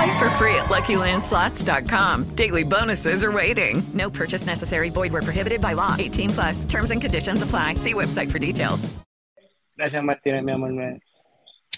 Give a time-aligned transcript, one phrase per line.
[0.00, 2.24] Play for free at LuckyLandSlots.com.
[2.34, 3.82] Daily bonuses are waiting.
[3.92, 4.88] No purchase necessary.
[4.88, 5.94] Void where prohibited by law.
[5.98, 6.64] 18 plus.
[6.64, 7.74] Terms and conditions apply.
[7.74, 8.88] See website for details.
[9.76, 10.70] Gracias, Martínez, mi amor.
[10.72, 11.00] Me-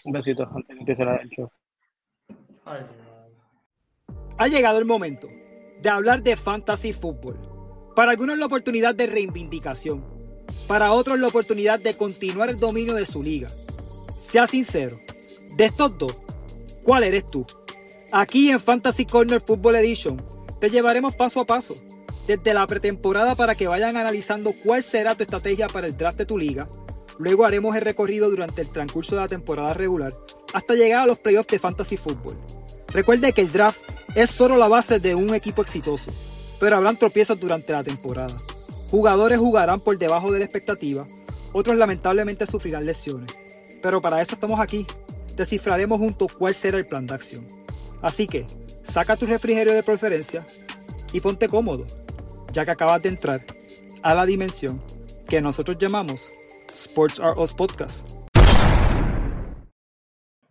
[0.04, 1.51] Un besito antes de empezar el show.
[4.38, 5.29] Ha llegado el momento
[5.80, 7.36] de hablar de fantasy fútbol.
[7.96, 10.04] Para algunos la oportunidad de reivindicación.
[10.68, 13.48] Para otros la oportunidad de continuar el dominio de su liga.
[14.16, 14.96] Sea sincero,
[15.57, 16.16] de estos dos,
[16.84, 17.45] ¿cuál eres tú?
[18.15, 20.23] Aquí en Fantasy Corner Football Edition
[20.60, 21.77] te llevaremos paso a paso,
[22.27, 26.27] desde la pretemporada para que vayan analizando cuál será tu estrategia para el draft de
[26.27, 26.66] tu liga.
[27.19, 30.15] Luego haremos el recorrido durante el transcurso de la temporada regular
[30.52, 32.37] hasta llegar a los playoffs de Fantasy Football.
[32.88, 33.80] Recuerde que el draft
[34.15, 36.10] es solo la base de un equipo exitoso,
[36.60, 38.37] pero habrán tropiezos durante la temporada.
[38.91, 41.07] Jugadores jugarán por debajo de la expectativa,
[41.54, 43.32] otros lamentablemente sufrirán lesiones.
[43.80, 44.87] Pero para eso estamos aquí.
[45.35, 47.62] Descifraremos juntos cuál será el plan de acción.
[48.02, 48.45] Así que,
[48.82, 50.45] saca tu refrigerio de preferencia
[51.12, 51.86] y ponte cómodo,
[52.52, 53.46] ya que acabas de entrar
[54.02, 54.82] a la dimensión
[55.28, 56.26] que nosotros llamamos
[56.74, 58.10] Sports Are Us Podcast.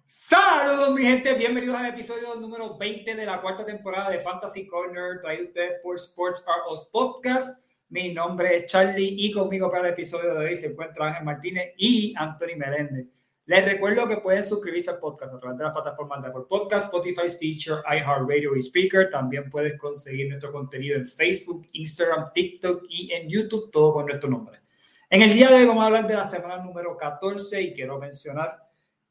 [0.05, 5.19] Saludos mi gente, bienvenidos al episodio número 20 de la cuarta temporada de Fantasy Corner,
[5.19, 7.67] traído ustedes por Sports Are Us Podcast.
[7.89, 11.73] Mi nombre es Charlie y conmigo para el episodio de hoy se encuentra Ángel Martínez
[11.75, 13.07] y Anthony Meléndez.
[13.51, 16.85] Les recuerdo que pueden suscribirse al podcast a través de las plataformas de Apple Podcast,
[16.85, 19.09] Spotify, Stitcher, iHeartRadio y Speaker.
[19.09, 24.29] También puedes conseguir nuestro contenido en Facebook, Instagram, TikTok y en YouTube, todo con nuestro
[24.29, 24.61] nombre.
[25.09, 27.99] En el día de hoy vamos a hablar de la semana número 14 y quiero
[27.99, 28.51] mencionar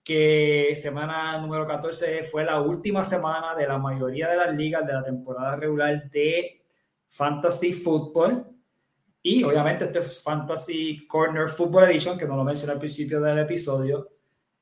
[0.02, 4.94] que semana número 14 fue la última semana de la mayoría de las ligas de
[4.94, 6.64] la temporada regular de
[7.08, 8.46] Fantasy Football.
[9.22, 13.40] Y obviamente esto es Fantasy Corner Football Edition, que no lo mencioné al principio del
[13.40, 14.08] episodio.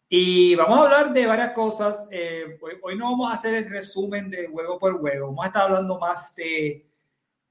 [0.08, 2.08] Y vamos a hablar de varias cosas.
[2.10, 5.26] Eh, hoy, hoy, no vamos a hacer el resumen de juego por juego.
[5.26, 6.86] Vamos a estar hablando más de,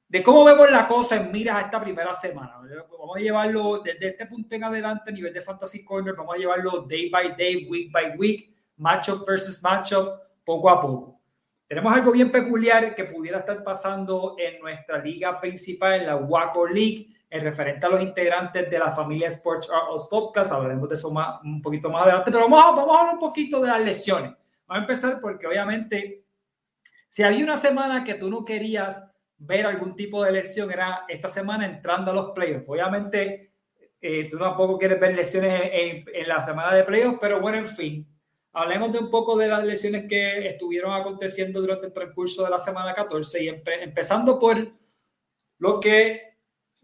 [0.08, 2.60] de cómo vemos la cosa en miras a esta primera semana.
[2.98, 6.16] Vamos a llevarlo desde este punto en adelante a nivel de Fantasy Corner.
[6.16, 11.22] Vamos a llevarlo day by day, week by week, matchup versus matchup, poco a poco.
[11.68, 16.66] Tenemos algo bien peculiar que pudiera estar pasando en nuestra liga principal, en la Waco
[16.66, 20.52] League, en referente a los integrantes de la familia Sports Us Podcast.
[20.52, 23.20] Hablaremos de eso más, un poquito más adelante, pero vamos a, vamos a hablar un
[23.20, 24.32] poquito de las lesiones.
[24.66, 26.26] Vamos a empezar porque obviamente,
[27.10, 31.28] si había una semana que tú no querías ver algún tipo de lesión, era esta
[31.28, 32.68] semana entrando a los playoffs.
[32.70, 33.52] Obviamente,
[34.00, 37.68] eh, tú tampoco quieres ver lesiones en, en la semana de playoffs, pero bueno, en
[37.68, 38.08] fin.
[38.54, 42.58] Hablemos de un poco de las lesiones que estuvieron aconteciendo durante el transcurso de la
[42.58, 44.74] semana 14 y empe empezando por
[45.60, 46.37] lo que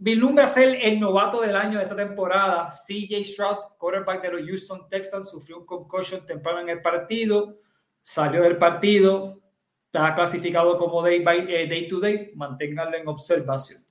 [0.03, 4.89] vislumbra ser el novato del año de esta temporada, CJ Stroud, quarterback de los Houston
[4.89, 7.55] Texans, sufrió un concussion temprano en el partido,
[8.01, 9.41] salió del partido,
[9.85, 13.81] está clasificado como day, eh, to day, manténganlo en observación.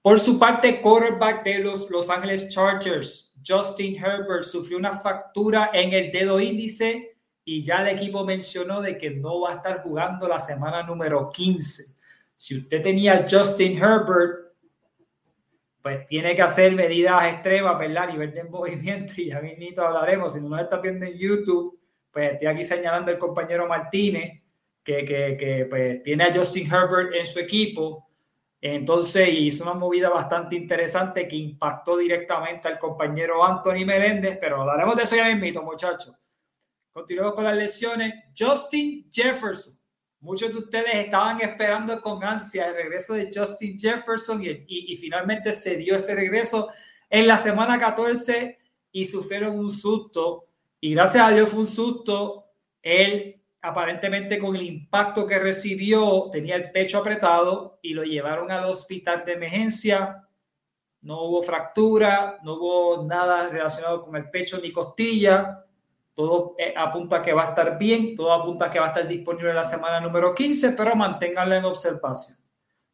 [0.00, 5.92] Por su parte, quarterback de los Los Angeles Chargers, Justin Herbert, sufrió una fractura en
[5.92, 10.26] el dedo índice y ya el equipo mencionó de que no va a estar jugando
[10.28, 11.94] la semana número 15.
[12.34, 14.47] Si usted tenía Justin Herbert,
[15.82, 18.04] pues tiene que hacer medidas extremas, ¿verdad?
[18.04, 20.34] A nivel de movimiento, y ya mismito hablaremos.
[20.34, 21.78] Si no nos está viendo en YouTube,
[22.10, 24.42] pues estoy aquí señalando el compañero Martínez,
[24.82, 28.08] que, que, que pues, tiene a Justin Herbert en su equipo.
[28.60, 34.96] Entonces hizo una movida bastante interesante que impactó directamente al compañero Anthony Meléndez, pero hablaremos
[34.96, 36.12] de eso ya mismito, muchachos.
[36.90, 38.12] Continuamos con las lesiones.
[38.36, 39.77] Justin Jefferson.
[40.20, 45.76] Muchos de ustedes estaban esperando con ansia el regreso de Justin Jefferson y, finalmente se
[45.76, 46.70] dio ese regreso
[47.08, 48.58] en la semana 14
[48.90, 50.48] y sufrieron un susto.
[50.80, 52.46] Y gracias a Dios fue un susto.
[52.82, 58.64] Él aparentemente con el impacto que recibió tenía el pecho apretado y lo llevaron al
[58.64, 60.24] hospital de emergencia.
[61.00, 65.64] no hubo fractura, no hubo nada relacionado con el pecho ni costilla.
[66.18, 68.88] Todo eh, apunta a que va a estar bien, todo apunta a que va a
[68.88, 72.36] estar disponible la semana número 15, pero manténganlo en observación.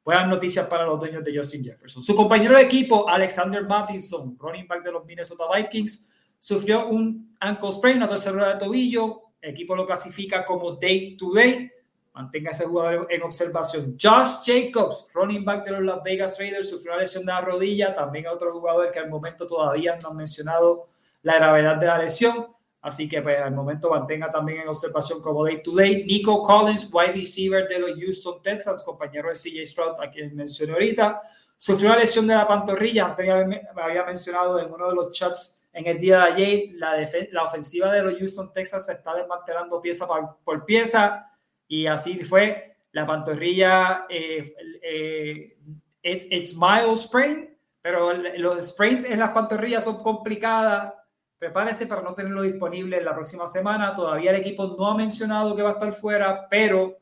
[0.05, 2.03] Buenas noticias para los dueños de Justin Jefferson.
[2.03, 7.73] Su compañero de equipo, Alexander Mattison, running back de los Minnesota Vikings, sufrió un ankle
[7.73, 9.23] sprain, una tercera de tobillo.
[9.41, 11.71] El equipo lo clasifica como day to day.
[12.13, 13.97] Mantenga ese jugador en observación.
[13.99, 17.95] Josh Jacobs, running back de los Las Vegas Raiders, sufrió una lesión de la rodilla.
[17.95, 20.89] También otro jugador que al momento todavía no han mencionado
[21.23, 22.55] la gravedad de la lesión.
[22.85, 26.05] Así que pues, al momento mantenga también en observación como day to day.
[26.05, 30.75] Nico Collins, wide receiver de los Houston Texans, compañero de CJ Stroud, a quien mencioné
[30.75, 31.23] ahorita,
[31.57, 33.07] sufrió una lesión de la pantorrilla.
[33.07, 36.97] Antes me había mencionado en uno de los chats en el día de ayer, la,
[37.33, 40.07] la ofensiva de los Houston Texans se está desmantelando pieza
[40.45, 41.31] por pieza
[41.67, 42.77] y así fue.
[42.93, 45.59] La pantorrilla eh, eh,
[46.01, 50.95] es it's mild sprain, pero los sprains en las pantorrillas son complicadas.
[51.45, 53.95] Prepárese para no tenerlo disponible en la próxima semana.
[53.95, 56.97] Todavía el equipo no ha mencionado que va a estar fuera, pero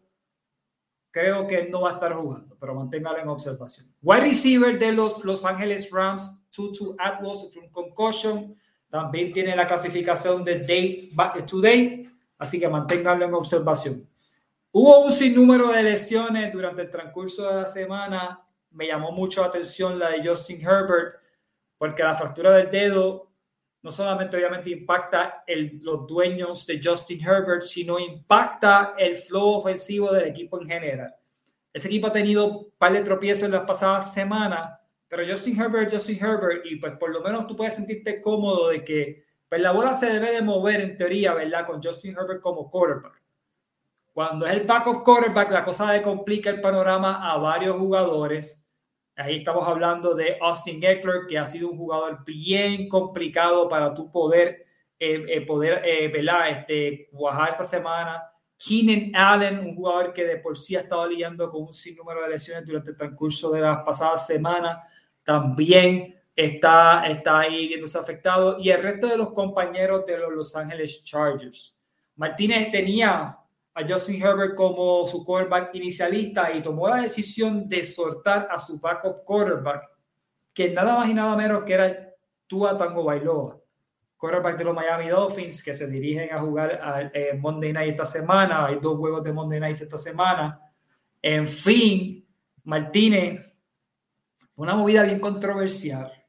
[1.12, 3.94] creo que no va a estar jugando, pero manténgalo en observación.
[4.02, 8.52] Wide receiver de los Los Angeles Rams, Tutu Atlas, un concussion,
[8.88, 11.14] también tiene la clasificación de day
[11.46, 12.02] to day,
[12.36, 14.10] así que manténganlo en observación.
[14.72, 18.44] Hubo un sinnúmero de lesiones durante el transcurso de la semana.
[18.72, 21.20] Me llamó mucho la atención la de Justin Herbert,
[21.78, 23.31] porque la fractura del dedo
[23.82, 30.12] no solamente obviamente impacta el, los dueños de Justin Herbert, sino impacta el flow ofensivo
[30.12, 31.14] del equipo en general.
[31.72, 35.92] Ese equipo ha tenido un par de tropiezos en las pasadas semanas, pero Justin Herbert,
[35.92, 39.72] Justin Herbert, y pues por lo menos tú puedes sentirte cómodo de que pues la
[39.72, 41.66] bola se debe de mover en teoría, ¿verdad?
[41.66, 43.22] Con Justin Herbert como quarterback.
[44.12, 48.61] Cuando es el backup quarterback, la cosa le complica el panorama a varios jugadores.
[49.16, 54.10] Ahí estamos hablando de Austin Eckler, que ha sido un jugador bien complicado para tu
[54.10, 54.64] poder,
[54.98, 56.10] eh, eh, poder eh,
[56.50, 58.22] Este, cuajar esta semana.
[58.56, 62.30] Keenan Allen, un jugador que de por sí ha estado lidiando con un sinnúmero de
[62.30, 64.78] lesiones durante el transcurso de las pasadas semanas,
[65.22, 68.56] también está, está ahí viéndose afectado.
[68.58, 71.76] Y el resto de los compañeros de los Los Angeles Chargers.
[72.16, 73.36] Martínez tenía
[73.74, 78.78] a Justin Herbert como su quarterback inicialista y tomó la decisión de soltar a su
[78.78, 79.88] backup quarterback,
[80.52, 82.14] que nada más y nada menos que era
[82.46, 83.58] Tua Tango Bailoa,
[84.16, 88.06] quarterback de los Miami Dolphins, que se dirigen a jugar a, eh, Monday Night esta
[88.06, 88.66] semana.
[88.66, 90.60] Hay dos juegos de Monday Night esta semana.
[91.20, 92.28] En fin,
[92.64, 93.54] Martínez,
[94.54, 96.21] una movida bien controversial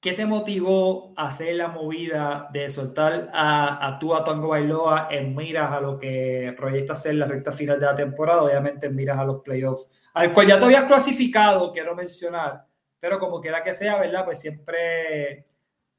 [0.00, 5.08] ¿Qué te motivó a hacer la movida de soltar a, a tu a Tango Bailoa
[5.10, 8.42] en miras a lo que proyecta ser la recta final de la temporada?
[8.42, 12.64] Obviamente en miras a los playoffs, al cual ya te habías clasificado, quiero mencionar,
[12.98, 14.24] pero como quiera que sea, ¿verdad?
[14.24, 15.44] Pues siempre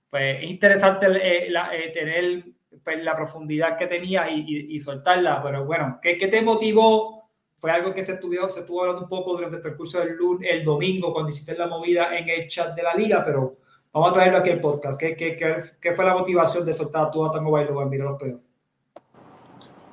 [0.09, 2.43] pues, es interesante eh, eh, tener
[2.83, 7.29] pues, la profundidad que tenía y, soltarla, pero bueno, ¿qué, ¿qué, te motivó?
[7.55, 10.49] Fue algo que se estuvo, se estuvo hablando un poco durante el percurso del lunes,
[10.51, 13.60] el domingo, cuando hiciste la movida en el chat de la liga, pero
[13.93, 14.97] Vamos a traerlo aquí al podcast.
[14.99, 18.39] ¿Qué, fue la motivación de soltar a tu Tango Bailoa Mira los Pedos?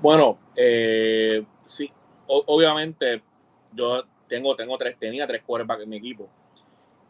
[0.00, 1.90] Bueno, eh, sí,
[2.28, 3.20] obviamente
[3.72, 6.28] yo tengo, tengo tres, tenía tres quarterbacks en mi equipo.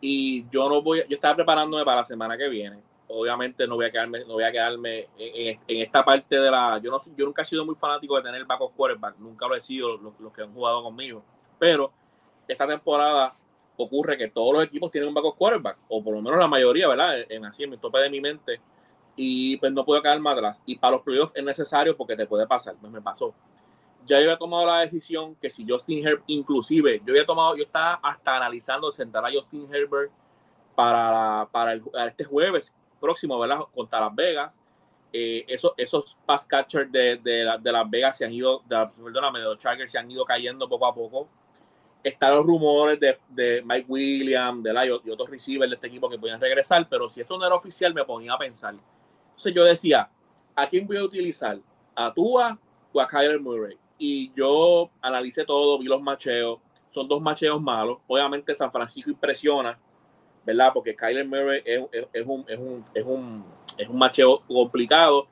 [0.01, 2.79] Y yo no voy, yo estaba preparándome para la semana que viene.
[3.09, 6.81] Obviamente no voy a quedarme, no voy a quedarme en, esta parte de la.
[6.83, 6.91] Yo
[7.27, 10.33] nunca he sido muy fanático de tener backup quarterback, nunca lo he sido los, los
[10.33, 11.23] que han jugado conmigo.
[11.59, 11.93] Pero
[12.47, 13.35] esta temporada
[13.79, 16.89] ocurre que todos los equipos tienen un backup quarterback, o por lo menos la mayoría,
[16.89, 17.21] ¿verdad?
[17.29, 18.61] En así, en mi tope de mi mente,
[19.17, 20.59] y pues no puedo caer más atrás.
[20.67, 23.33] Y para los playoffs es necesario porque te puede pasar, pues me pasó.
[24.05, 27.65] Ya yo había tomado la decisión que si Justin Herbert, inclusive, yo había tomado, yo
[27.65, 30.11] estaba hasta analizando sentar a Justin Herbert
[30.75, 31.75] para, para,
[32.07, 33.61] este jueves próximo, ¿verdad?
[33.75, 34.53] Contra Las Vegas.
[35.13, 39.47] Eh, esos, esos pass catchers de, de, de, Las Vegas se han ido, perdóname, de
[39.47, 41.29] los Chargers se han ido cayendo poco a poco
[42.03, 46.09] están los rumores de, de Mike Williams, de Layo y otros receivers de este equipo
[46.09, 48.75] que podían regresar, pero si esto no era oficial, me ponía a pensar.
[49.31, 50.09] Entonces yo decía,
[50.55, 51.59] ¿a quién voy a utilizar?
[51.95, 52.59] ¿A Tua
[52.93, 53.77] o a Kyler Murray?
[53.99, 56.61] Y yo analicé todo, vi los macheos.
[56.91, 57.99] Son dos macheos malos.
[58.07, 59.79] Obviamente San Francisco impresiona,
[60.45, 60.71] ¿verdad?
[60.73, 63.45] Porque Kyler Murray es, es, un, es, un, es, un,
[63.77, 65.27] es un macheo complicado.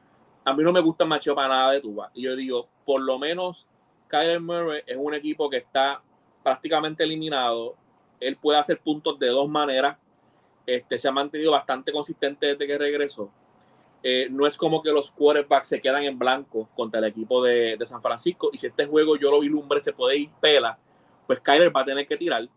[0.45, 2.11] A mí no me gusta el macheo para nada de Tua.
[2.15, 3.67] Y yo digo, por lo menos
[4.09, 6.03] Kyler Murray es un equipo que está
[6.47, 7.75] prácticamente eliminado.
[8.21, 9.99] Él puede hacer puntos de dos maneras.
[10.65, 13.33] Este, se ha mantenido bastante consistente desde que regresó.
[14.01, 17.77] Eh, no es como que los quarterbacks se quedan en blanco contra el equipo de,
[17.85, 18.51] San Francisco.
[18.53, 20.79] Y si este juego yo lo lumbre se puede ir pela,
[21.27, 22.49] pues Kyler va a tener que tirar.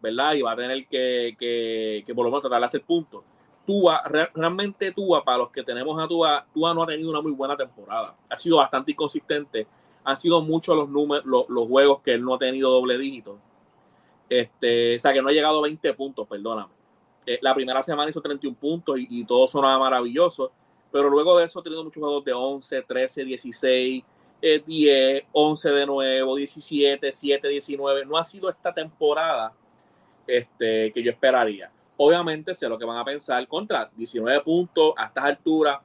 [0.00, 0.32] ¿verdad?
[0.32, 3.24] Y va a tener que, que, que por lo menos tratar de hacer puntos.
[3.66, 4.02] Tua,
[4.34, 7.58] realmente Tua, para los que tenemos a Tua, Tua no ha tenido una muy buena
[7.58, 8.16] temporada.
[8.30, 9.66] Ha sido bastante inconsistente.
[10.04, 13.38] Han sido muchos los números, los, los juegos que él no ha tenido doble dígito.
[14.28, 16.72] Este, o sea, que no ha llegado a 20 puntos, perdóname.
[17.26, 20.52] Eh, la primera semana hizo 31 puntos y, y, todo sonaba maravilloso.
[20.92, 24.04] Pero luego de eso ha tenido muchos juegos de 11, 13, 16,
[24.66, 28.04] 10, 11 de nuevo, 17, 7, 19.
[28.04, 29.52] No ha sido esta temporada
[30.26, 31.70] este, que yo esperaría.
[31.96, 35.80] Obviamente sé lo que van a pensar contra 19 puntos a estas alturas.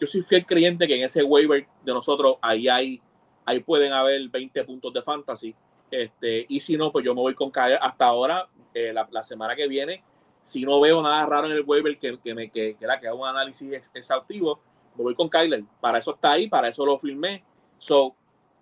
[0.00, 3.00] Yo soy fiel creyente que en ese waiver de nosotros ahí hay,
[3.48, 5.54] ahí pueden haber 20 puntos de fantasy.
[5.90, 7.78] Este, y si no, pues yo me voy con Kyler.
[7.80, 10.04] Hasta ahora, eh, la, semana que viene,
[10.42, 13.72] si no veo nada raro en el waiver que, que me que, que, un análisis
[13.94, 14.60] exhaustivo,
[14.96, 15.64] me voy con Kyler.
[15.80, 17.42] Para eso está ahí, para eso lo firmé.
[17.78, 18.14] So,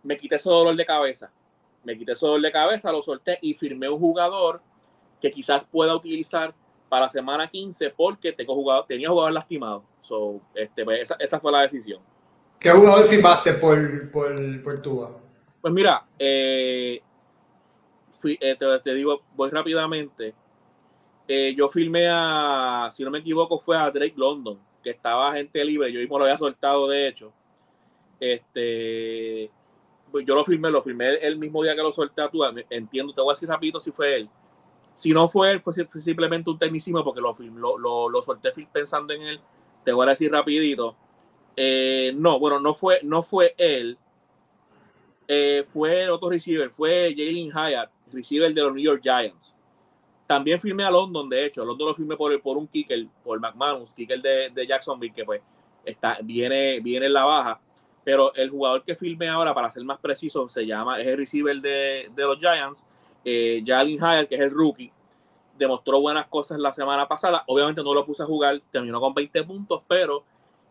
[0.05, 1.33] me quité ese dolor de cabeza.
[1.83, 4.63] Me quité ese dolor de cabeza, lo solté y firmé un jugador
[5.21, 6.55] que quizás pueda utilizar
[6.89, 9.83] para la semana 15 porque tengo jugador, tenía jugador lastimado.
[10.03, 12.01] So, este, pues esa, esa, fue la decisión.
[12.59, 15.11] ¿Qué jugador firmaste por, por, por Tua?
[15.61, 17.03] Pues mira, eh,
[18.25, 20.35] eh, te, digo, voy rápidamente.
[21.29, 25.65] Eh, yo firmé a, si no me equivoco, fue a Drake London, que estaba gente
[25.65, 25.93] libre.
[25.93, 27.33] Yo mismo lo había soltado, de hecho.
[28.19, 29.51] Este,
[30.11, 32.55] pues yo lo firmé, lo firmé el mismo día que lo solté a Tua.
[32.71, 34.31] Entiendo, te voy a decir rapidito si fue él.
[34.95, 38.51] Si no fue él, fue, fue simplemente un tecnicismo porque lo, lo, lo, lo, solté
[38.73, 39.41] pensando en él.
[39.85, 40.97] Te voy a decir rapidito.
[41.57, 43.99] Eh, no, bueno, no fue, no fue él.
[45.27, 49.55] Eh, fue otro receiver, fue Jalen Hyatt, receiver de los New York Giants.
[50.27, 51.63] También firmé a London, de hecho.
[51.63, 55.25] A London lo firmé por, por un kicker, por McManus, kicker de, de Jacksonville, que
[55.25, 55.41] pues
[55.85, 57.61] está, viene, viene en la baja.
[58.05, 61.57] Pero el jugador que firmé ahora, para ser más preciso, se llama, es el receiver
[61.61, 62.85] de, de los Giants
[63.29, 64.93] eh, Jalen Hyatt, que es el rookie,
[65.59, 67.43] demostró buenas cosas la semana pasada.
[67.49, 70.23] Obviamente no lo puse a jugar, terminó con 20 puntos, pero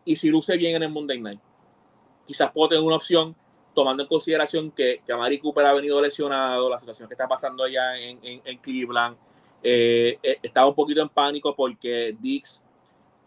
[0.06, 1.40] y si luce bien en el Monday Night,
[2.26, 3.36] quizás puedo tener una opción
[3.74, 7.98] tomando en consideración que, que Cooper ha venido lesionado, la situación que está pasando allá
[7.98, 9.16] en, en, en Cleveland.
[9.62, 12.62] Eh, eh, estaba un poquito en pánico porque Dix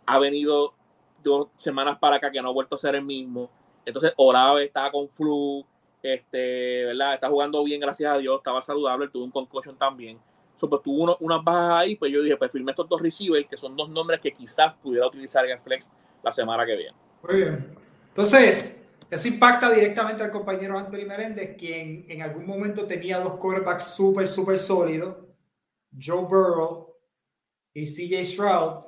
[0.08, 0.74] ha venido
[1.22, 3.50] dos semanas para acá que no ha vuelto a ser el mismo.
[3.86, 5.64] Entonces, Olave estaba con flu,
[6.02, 7.14] este, ¿verdad?
[7.14, 10.18] Está jugando bien, gracias a Dios, estaba saludable, tuvo un concussion también.
[10.56, 13.58] So, pues, tuvo unas bajas ahí, pues yo dije, pues firme estos dos receivers, que
[13.58, 15.88] son dos nombres que quizás pudiera utilizar en el flex
[16.24, 16.98] la semana que viene.
[17.24, 17.66] Muy bien.
[18.08, 23.96] Entonces, eso impacta directamente al compañero Anthony Meréndez, quien en algún momento tenía dos quarterbacks
[23.96, 25.18] súper, súper sólidos,
[26.00, 26.96] Joe Burrow
[27.74, 28.86] y CJ Stroud.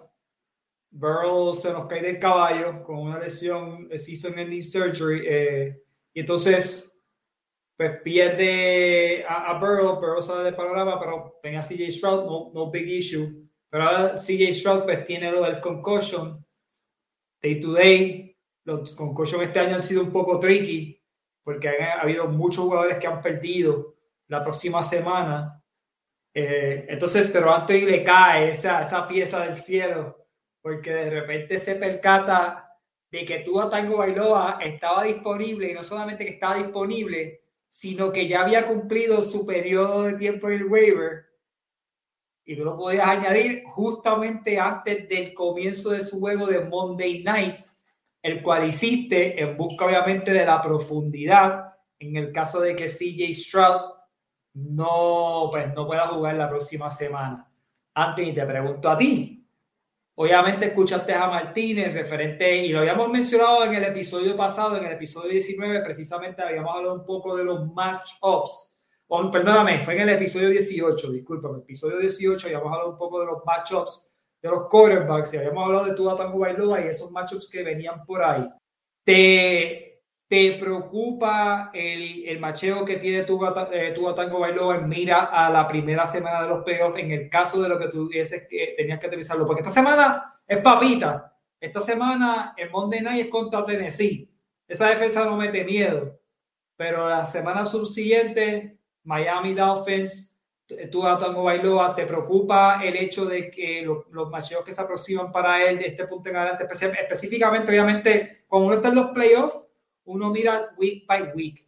[0.92, 5.84] Burrow se nos cae del caballo con una lesión, season ending surgery, eh,
[6.14, 6.88] y entonces
[7.78, 12.70] pues pierde a, a Burrow, Burrow sale de panorama, pero tenía CJ Stroud, no, no
[12.70, 13.50] big issue.
[13.72, 16.46] Pero ahora CJ Stroud pues tiene lo del concussion,
[17.42, 18.38] day to day.
[18.64, 21.02] Los concussion este año han sido un poco tricky,
[21.44, 23.96] porque ha habido muchos jugadores que han perdido
[24.28, 25.64] la próxima semana.
[26.34, 30.28] Eh, entonces, pero antes le cae esa, esa pieza del cielo,
[30.62, 32.78] porque de repente se percata
[33.10, 38.28] de que Tua Tango Bailoa estaba disponible y no solamente que estaba disponible, sino que
[38.28, 41.31] ya había cumplido su periodo de tiempo en el waiver
[42.46, 47.60] y tú lo podías añadir justamente antes del comienzo de su juego de Monday Night,
[48.22, 53.34] el cual hiciste en busca obviamente de la profundidad en el caso de que CJ
[53.34, 53.82] Stroud
[54.54, 57.48] no, pues, no pueda jugar la próxima semana.
[57.94, 59.42] Anthony, te pregunto a ti,
[60.16, 64.92] Obviamente escuchaste a Martínez, referente, y lo habíamos mencionado en el episodio pasado, en el
[64.92, 68.71] episodio 19, precisamente habíamos hablado un poco de los matchups.
[69.12, 73.20] Perdóname, fue en el episodio 18, disculpa, en el episodio 18 habíamos hablado un poco
[73.20, 74.10] de los matchups
[74.42, 78.06] de los quarterbacks y habíamos hablado de Tua Tango Bailoa y esos matchups que venían
[78.06, 78.48] por ahí.
[79.04, 85.26] ¿Te, te preocupa el, el macheo que tiene Tua, eh, Tua Tango Bailoa en mira
[85.26, 88.76] a la primera semana de los playoffs en el caso de lo que tuvieses que
[88.78, 89.46] tenías que utilizarlo?
[89.46, 91.38] Porque esta semana es papita.
[91.60, 94.32] Esta semana el Monday Night es contra Tennessee.
[94.66, 96.18] Esa defensa no mete miedo.
[96.78, 100.36] Pero la semana subsiguiente, Miami Dolphins,
[100.92, 104.30] Tua Tango Bailoa, ¿te preocupa el hecho de que los, los
[104.64, 108.90] que se aproximan para él de este punto en adelante, específicamente, obviamente, cuando uno está
[108.90, 109.68] en los playoffs,
[110.06, 111.68] uno mira week by week.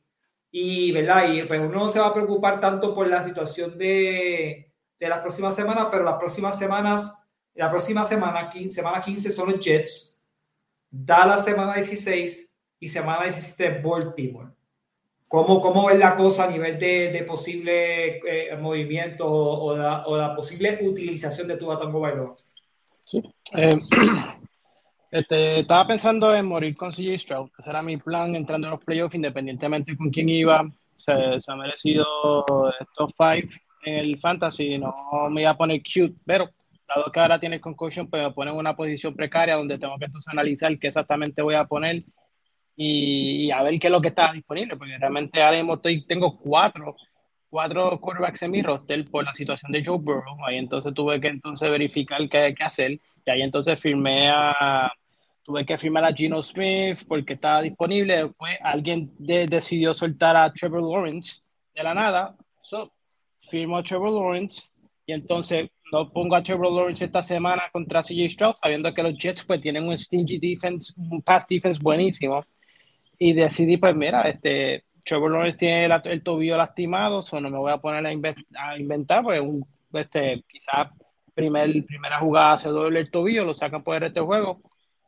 [0.52, 1.32] Y, ¿verdad?
[1.34, 5.20] Y pues uno no se va a preocupar tanto por la situación de, de las
[5.20, 10.24] próximas semanas, pero las próximas semanas, la próxima semana, 15, semana 15 son los Jets,
[10.90, 14.52] Dallas semana 16 y semana 17 Baltimore.
[15.34, 20.36] ¿Cómo, cómo ves la cosa a nivel de, de posible eh, movimiento o, o, la,
[20.36, 22.36] posible utilización de tu Tango Bailoa?
[23.56, 23.76] Eh,
[25.12, 27.50] este, estaba pensando en morir con CJ Stroud.
[27.58, 30.72] Ese era mi plan entrando en los playoffs, independientemente con quién iba.
[30.98, 32.06] Se, se ha merecido
[32.96, 33.54] top 5
[33.86, 34.78] en el fantasy.
[34.78, 34.94] No
[35.32, 36.52] me iba a poner cute, pero
[36.88, 40.06] dado que ahora tiene concussion, pues me pone en una posición precaria donde tengo que
[40.06, 42.04] entonces analizar qué exactamente voy a poner
[42.76, 46.38] y, a ver qué es lo que está disponible, porque realmente ahora mismo estoy, tengo
[46.38, 46.96] cuatro,
[47.50, 51.28] cuatro quarterbacks en mi roster por la situación de Joe Burrow, ahí entonces tuve que
[51.28, 54.92] entonces verificar qué, qué hacer, y ahí entonces firmé a,
[55.44, 60.82] tuve que firmar a Gino Smith porque estaba disponible, después alguien decidió soltar a Trevor
[60.82, 61.42] Lawrence
[61.76, 62.92] de la nada, so,
[63.38, 64.70] firmo a Trevor Lawrence,
[65.06, 69.16] y entonces no pongo a Trevor Lawrence esta semana contra CJ Stroud, sabiendo que los
[69.16, 72.44] Jets pues tienen un stingy defense, un pass defense buenísimo
[73.18, 77.72] y decidí, pues mira, este, Trevor Lawrence tiene el, tobillo lastimado, o no me voy
[77.72, 80.90] a poner a, inventar, pues un, este, quizás
[81.34, 84.60] primer, primera jugada se doble el tobillo, lo sacan por este juego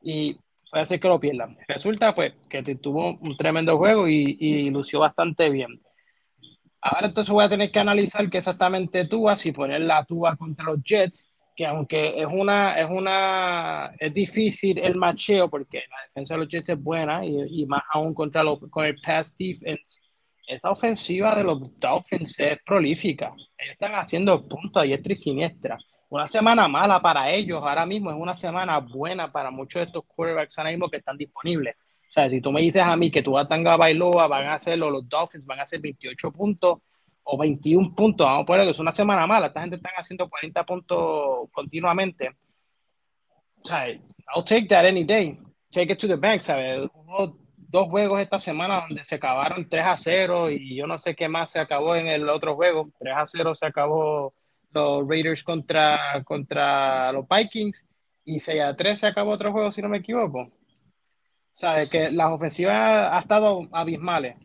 [0.02, 0.38] y
[0.72, 1.56] puede ser que lo pierdan.
[1.68, 5.82] Resulta pues que tuvo un tremendo juego y, y lució bastante bien.
[6.82, 10.66] Ahora entonces voy a tener que analizar qué exactamente Tua, si poner la Tua contra
[10.66, 16.34] los Jets, que aunque es una, es una, es difícil el macheo porque la defensa
[16.34, 20.02] de los Jets es buena y, y más aún contra los, con el pass defense,
[20.48, 23.34] esta ofensiva de los Dolphins es prolífica.
[23.58, 25.78] Ellos están haciendo puntos a diestra y siniestra.
[26.10, 30.04] Una semana mala para ellos ahora mismo es una semana buena para muchos de estos
[30.06, 31.76] quarterbacks ahora mismo que están disponibles.
[31.76, 34.54] O sea, si tú me dices a mí que tú a Tanga Bailoa van a
[34.54, 36.80] hacerlo, los Dolphins van a hacer 28 puntos,
[37.26, 40.30] o 21 puntos, vamos a poner que es una semana mala, esta gente está haciendo
[40.30, 42.30] 40 puntos continuamente.
[43.62, 43.88] O sea,
[44.36, 45.40] I'll take that any day.
[45.72, 46.88] Take it to the bank, ¿sabes?
[46.94, 51.16] Hubo dos juegos esta semana donde se acabaron 3 a 0 y yo no sé
[51.16, 52.92] qué más se acabó en el otro juego.
[53.00, 54.34] 3 a 0 se acabó
[54.72, 57.88] los Raiders contra, contra los Vikings
[58.24, 60.52] y 6 a 3 se acabó otro juego, si no me equivoco.
[61.52, 61.90] ¿Sabes?
[61.90, 64.36] Que las ofensivas ha estado abismales.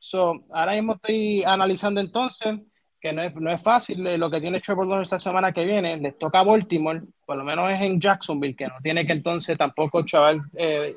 [0.00, 2.58] So, ahora mismo estoy analizando entonces
[2.98, 5.64] que no es, no es fácil eh, lo que tiene Trevor Lawrence esta semana que
[5.64, 5.98] viene.
[5.98, 9.56] Les toca a Baltimore, por lo menos es en Jacksonville, que no tiene que entonces
[9.58, 10.92] tampoco, chaval, eh,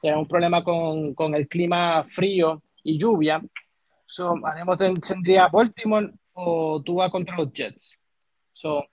[0.00, 3.42] tener un problema con, con, el clima frío y lluvia.
[4.06, 7.98] So, haremos tendría Baltimore o tú vas contra los Jets.
[8.52, 8.86] So,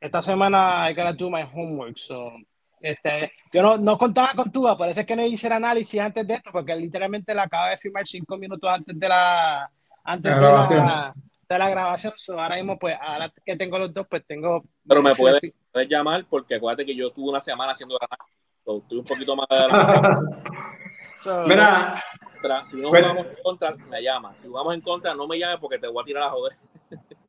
[0.00, 1.98] esta semana I gotta do my homework.
[1.98, 2.32] So,
[2.80, 6.00] este, yo no, no contaba con Tua, por eso es que no hice el análisis
[6.00, 9.70] antes de esto, porque literalmente la acaba de firmar cinco minutos antes de la,
[10.04, 11.14] antes de la,
[11.48, 12.14] de la grabación.
[12.38, 14.64] ahora mismo, pues, ahora que tengo los dos, pues tengo.
[14.86, 15.52] Pero me puedes,
[15.88, 19.46] llamar, porque acuérdate que yo tuve una semana haciendo análisis, estuve un poquito más
[21.24, 22.02] de Mira,
[22.70, 24.34] si no jugamos en contra, me llama.
[24.36, 26.56] Si jugamos en contra, no me llames porque te voy a tirar a joder.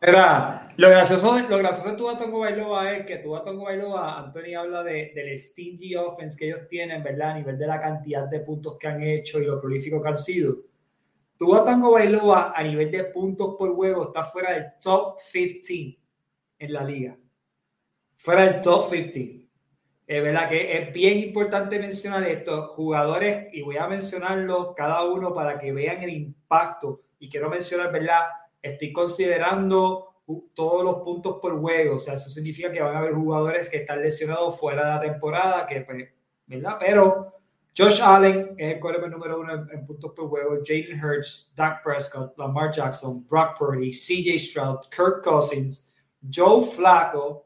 [0.00, 4.54] Era, lo gracioso, lo gracioso de tu Tongo Bailoa es que tu Tongo Bailoa, Anthony
[4.56, 7.30] habla de, del stingy offense que ellos tienen, ¿verdad?
[7.30, 10.18] A nivel de la cantidad de puntos que han hecho y lo prolífico que han
[10.18, 10.56] sido.
[11.36, 15.96] Tu Tongo Bailoa a nivel de puntos por juego está fuera del top 15
[16.60, 17.16] en la liga.
[18.16, 19.48] Fuera del top 15.
[20.06, 25.34] Es verdad que es bien importante mencionar estos jugadores y voy a mencionarlos cada uno
[25.34, 27.02] para que vean el impacto.
[27.18, 28.22] Y quiero mencionar, ¿verdad?
[28.62, 30.08] Estoy considerando
[30.54, 31.96] todos los puntos por juego.
[31.96, 35.12] O sea, eso significa que van a haber jugadores que están lesionados fuera de la
[35.12, 36.08] temporada, que pues,
[36.46, 36.76] ¿verdad?
[36.78, 37.26] Pero
[37.76, 40.58] Josh Allen es el quarterback número uno en, puntos por juego.
[40.64, 45.88] Jalen Hurts, Dak Prescott, Lamar Jackson, Brock Purdy, CJ Stroud, Kirk Cousins,
[46.28, 47.44] Joe Flacco,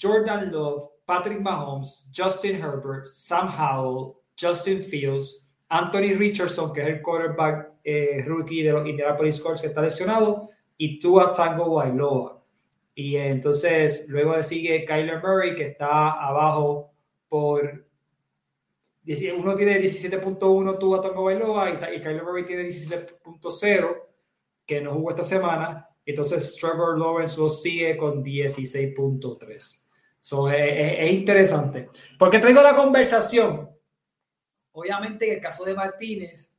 [0.00, 7.02] Jordan Love, Patrick Mahomes, Justin Herbert, Sam Howell, Justin Fields, Anthony Richardson, que es el
[7.02, 12.42] quarterback eh, rookie de los Indianapolis Colts que está lesionado, y Tua Tango Bailoa.
[12.96, 16.92] Y entonces luego sigue Kyler Murray, que está abajo
[17.28, 17.86] por.
[19.38, 24.02] Uno tiene 17.1 Tua Tango Bailoa y, Kyler Murray tiene 17.0,
[24.66, 25.88] que no jugó esta semana.
[26.04, 29.86] Entonces Trevor Lawrence lo sigue con 16.3.
[30.20, 31.88] So, es, es, interesante.
[32.18, 33.76] Porque traigo la conversación
[34.78, 36.52] Obviamente, en el caso de Martínez,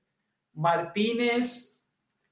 [0.58, 1.80] Martínez,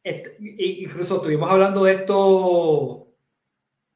[0.04, 3.08] incluso estuvimos hablando de esto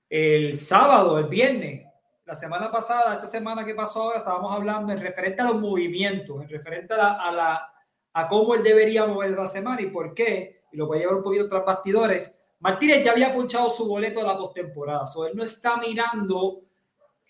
[0.09, 1.85] el sábado, el viernes,
[2.25, 6.41] la semana pasada, esta semana que pasó ahora, estábamos hablando en referente a los movimientos,
[6.41, 7.73] en referente a, la,
[8.13, 11.17] a, cómo él debería mover la semana y por qué, y lo voy a llevar
[11.17, 12.39] un poquito tras bastidores.
[12.59, 16.61] Martínez ya había punchado su boleto de la postemporada, so él no está mirando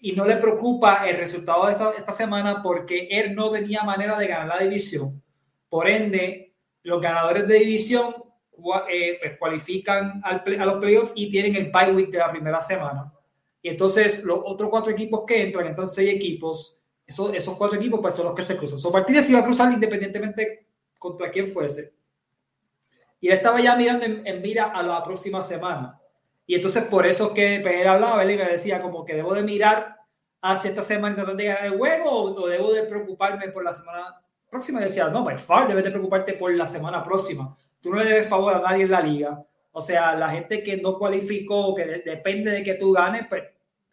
[0.02, 4.28] y no le preocupa el resultado de esta, semana porque él no tenía manera de
[4.28, 5.22] ganar la división.
[5.70, 6.49] Por ende,
[6.90, 8.16] los ganadores de división
[8.90, 12.62] eh, pues cualifican al a los playoffs y tienen el bye week de la primera
[12.62, 13.14] semana.
[13.62, 18.00] Y entonces los otros cuatro equipos que entran, entonces seis equipos, esos, esos cuatro equipos
[18.02, 18.80] pues son los que se cruzan.
[18.80, 21.94] So, Martínez iba a cruzar independientemente contra quién fuese.
[23.22, 26.00] Y él estaba ya mirando en, mira a la próxima semana.
[26.46, 29.98] Y entonces por eso que pues, hablaba, él me decía como que debo de mirar
[30.42, 33.74] hacia esta semana y tratar de ganar el juego o, debo de preocuparme por la
[33.74, 34.80] semana próxima.
[34.80, 37.56] Decía, no, by far, debes de preocuparte por la semana próxima.
[37.82, 39.44] Tú no le debes favor a nadie en la liga.
[39.72, 43.44] O sea, la gente que no cualificó, que depende de que tú ganes, pues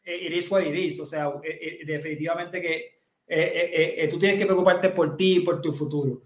[0.05, 1.01] it is what it is.
[1.01, 5.61] O sea, eh, eh, definitivamente que eh, tú tienes que preocuparte por ti y por
[5.61, 6.23] tu futuro.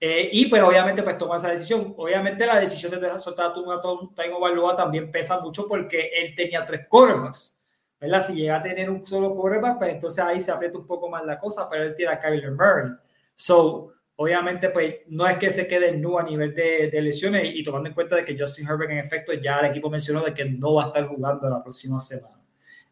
[0.00, 1.94] y pues obviamente pues toma esa decisión.
[1.96, 6.64] Obviamente la decisión de soltar a tu Taimo Baloa también pesa mucho porque él tenía
[6.66, 7.56] tres quarterbacks.
[8.00, 8.22] ¿verdad?
[8.22, 11.24] Si llega a tener un solo quarterback, pues entonces ahí se aprieta un poco más
[11.24, 12.92] la cosa, pero él tiene a Kyler Murray.
[13.38, 17.62] So, obviamente, pues no es que se quede nu a nivel de, de, lesiones y
[17.62, 20.44] tomando en cuenta de que Justin Herbert, en efecto, ya el equipo mencionó de que
[20.44, 22.42] no va a estar jugando la próxima semana.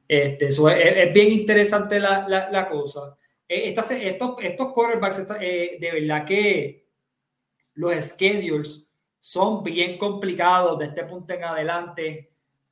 [0.07, 3.17] Este, es, es, bien interesante la, la, la cosa.
[3.49, 6.87] Eh, estas, estos, estos quarterbacks, eh, de verdad que
[7.75, 12.31] los schedules son bien complicados de este punto en adelante.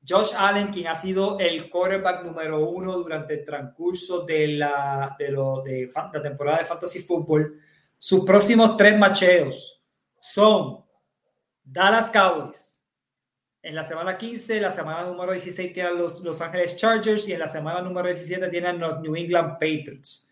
[0.09, 5.31] Josh Allen, quien ha sido el quarterback número uno durante el transcurso de la, de,
[5.31, 7.61] lo, de la temporada de Fantasy Football,
[8.05, 9.83] sus próximos tres macheos
[10.21, 10.85] son
[11.65, 12.85] Dallas Cowboys.
[13.63, 17.39] En la semana 15, la semana número 16 tienen los Los Angeles Chargers y en
[17.39, 20.29] la semana número 17 tienen los New England Patriots.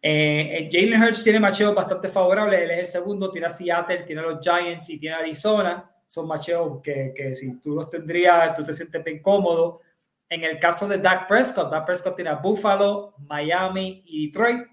[0.00, 2.60] Eh, eh, Jalen Hurts tiene macheos bastante favorables.
[2.60, 5.90] Él es el segundo, tiene a Seattle, tiene a los Giants y tiene a Arizona.
[6.06, 9.80] Son macheos que, que si tú los tendrías, tú te sientes bien cómodo.
[10.28, 14.69] En el caso de Dak Prescott, Dak Prescott tiene a Buffalo, Miami y Detroit.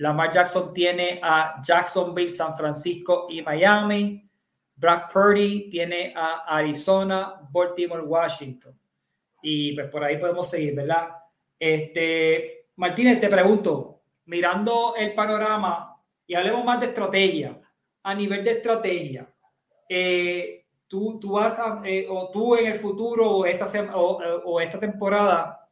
[0.00, 4.26] Lamar Jackson tiene a Jacksonville, San Francisco y Miami.
[4.74, 8.78] Brock Purdy tiene a Arizona, Baltimore, Washington.
[9.42, 11.10] Y pues por ahí podemos seguir, ¿verdad?
[11.58, 17.60] Este, Martínez, te pregunto, mirando el panorama y hablemos más de estrategia,
[18.02, 19.30] a nivel de estrategia,
[19.86, 24.80] eh, tú, tú vas a, eh, o tú en el futuro o esta, o, esta
[24.80, 25.68] temporada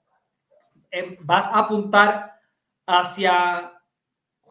[0.90, 2.38] eh, vas a apuntar
[2.86, 3.77] hacia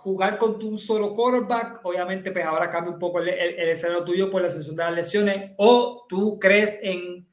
[0.07, 4.41] jugar con tu solo quarterback, obviamente pues ahora cambia un poco el, escenario tuyo por
[4.41, 7.27] la sesión de las lesiones, o tú crees en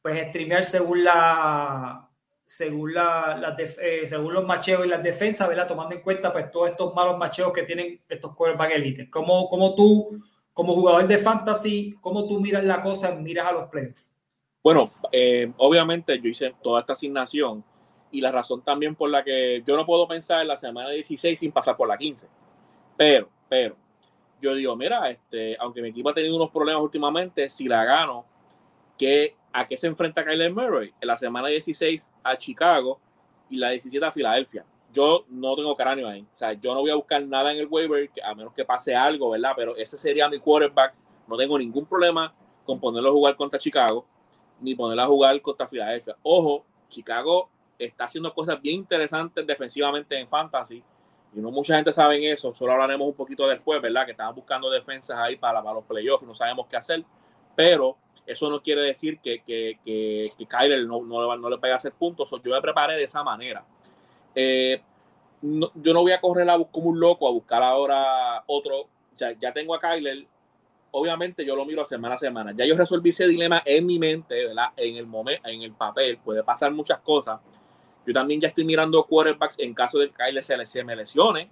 [0.00, 2.08] pues streamear según la
[2.46, 5.68] según la, eh, según los macheos y las defensas, ¿verdad?
[5.68, 9.10] Tomando en cuenta pues todos estos malos macheos que tienen estos quarterback elites.
[9.10, 10.18] ¿Cómo, cómo tú,
[10.54, 14.10] como jugador de fantasy, cómo tú miras la cosa, miras a los playoffs?
[14.64, 17.62] Bueno, eh, obviamente yo hice toda esta asignación
[18.10, 21.38] y la razón también por la que yo no puedo pensar en la semana 16
[21.38, 22.28] sin pasar por la 15.
[22.96, 23.76] Pero, pero,
[24.40, 28.24] yo digo, mira, este, aunque mi equipo ha tenido unos problemas últimamente, si la gano,
[28.96, 30.92] ¿qué, ¿a qué se enfrenta Kyler Murray?
[31.00, 33.00] En la semana 16 a Chicago
[33.48, 34.64] y la 17 a Filadelfia.
[34.92, 36.22] Yo no tengo cráneo ahí.
[36.22, 38.94] O sea, yo no voy a buscar nada en el waiver, a menos que pase
[38.94, 39.52] algo, ¿verdad?
[39.54, 40.94] Pero ese sería mi quarterback.
[41.26, 44.06] No tengo ningún problema con ponerlo a jugar contra Chicago,
[44.60, 46.16] ni ponerlo a jugar contra Filadelfia.
[46.22, 50.82] Ojo, Chicago está haciendo cosas bien interesantes defensivamente en fantasy.
[51.34, 54.06] Y no mucha gente sabe eso, solo hablaremos un poquito después, ¿verdad?
[54.06, 57.04] Que estaban buscando defensas ahí para, los playoffs y no sabemos qué hacer.
[57.54, 61.92] Pero eso no quiere decir que, que, que, que Kyler no, no, no, le hacer
[61.92, 62.30] puntos.
[62.30, 63.64] Yo me preparé de esa manera.
[64.34, 64.80] Eh,
[65.42, 68.88] yo no voy a correr a, como un loco a buscar ahora otro.
[69.16, 70.26] Ya, ya tengo a Kyler.
[70.90, 72.52] Obviamente yo lo miro semana a semana.
[72.56, 74.68] Ya yo resolví ese dilema en mi mente, ¿verdad?
[74.76, 76.18] En el momento, en el papel.
[76.18, 77.38] Puede pasar muchas cosas
[78.08, 81.50] yo también ya estoy mirando quarterbacks en caso de que Kyle se, me lesione,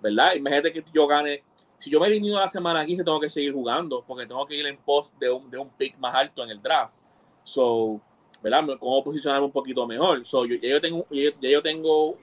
[0.00, 0.32] ¿verdad?
[0.34, 1.42] Imagínate que yo gane.
[1.78, 4.64] Si yo me elimino la semana 15, tengo que seguir jugando porque tengo que ir
[4.64, 6.94] en post de un, de un pick más alto en el draft.
[7.44, 8.00] So,
[8.42, 8.64] ¿verdad?
[8.80, 10.24] Cómo posicionarme un poquito mejor.
[10.24, 12.16] So, yo, ya yo tengo, ya yo tengo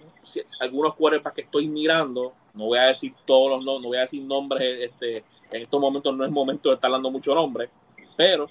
[0.60, 2.34] algunos quarterbacks que estoy mirando.
[2.56, 4.90] No voy a decir todos los no, no voy a decir nombres.
[4.90, 5.18] Este,
[5.52, 7.70] en estos momentos no es momento de estar dando mucho nombre,
[8.18, 8.50] pero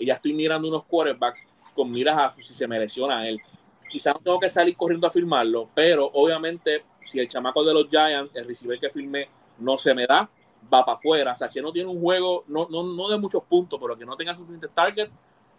[0.00, 1.40] ya estoy mirando unos quarterbacks
[1.72, 3.40] con miras a si se me lesiona a él
[3.88, 7.88] quizás no tengo que salir corriendo a firmarlo, pero obviamente si el chamaco de los
[7.88, 10.28] Giants, el receiver que firmé, no se me da,
[10.72, 11.32] va para afuera.
[11.32, 14.04] O sea, si no tiene un juego, no, no, no de muchos puntos, pero que
[14.04, 15.08] no tenga suficientes target,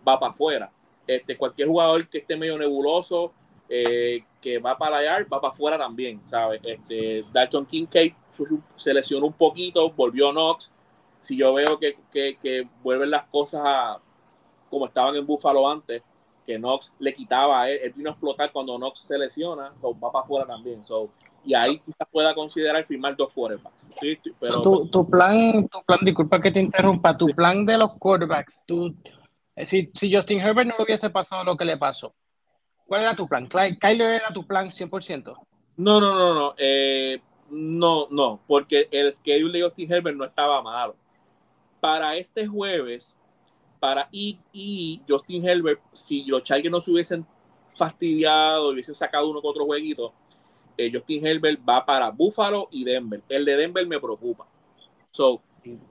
[0.07, 0.71] va para afuera.
[1.05, 3.31] Este, cualquier jugador que esté medio nebuloso,
[3.69, 6.61] eh, que va para allá, va para afuera también, ¿sabes?
[6.63, 8.13] Este, Dalton Kincaid
[8.75, 10.71] se lesionó un poquito, volvió Knox.
[11.21, 13.99] Si yo veo que, que, que vuelven las cosas a
[14.69, 16.03] como estaban en Buffalo antes,
[16.47, 20.11] que Knox le quitaba a él, él vino a explotar cuando Knox se lesiona, va
[20.11, 20.83] para afuera también.
[20.83, 21.09] So,
[21.43, 23.75] y ahí quizás pueda considerar firmar dos quarterbacks.
[24.39, 28.63] pero, tu, tu, plan, tu plan, disculpa que te interrumpa, tu plan de los quarterbacks,
[28.65, 28.95] tú,
[29.55, 32.15] eh, si, si Justin Herbert no le hubiese pasado lo que le pasó,
[32.85, 33.47] ¿cuál era tu plan?
[33.47, 35.35] ¿Kyler era tu plan 100%?
[35.75, 36.55] No, no, no, no.
[36.57, 40.95] Eh, no, no, porque el schedule de Justin Herbert no estaba malo.
[41.81, 43.16] Para este jueves,
[43.79, 47.25] para y, y Justin Herbert, si los Chargers no se hubiesen
[47.75, 50.13] fastidiado, hubiesen sacado uno con otro jueguito,
[50.77, 53.21] eh, Justin Herbert va para Buffalo y Denver.
[53.29, 54.45] El de Denver me preocupa.
[55.11, 55.41] So,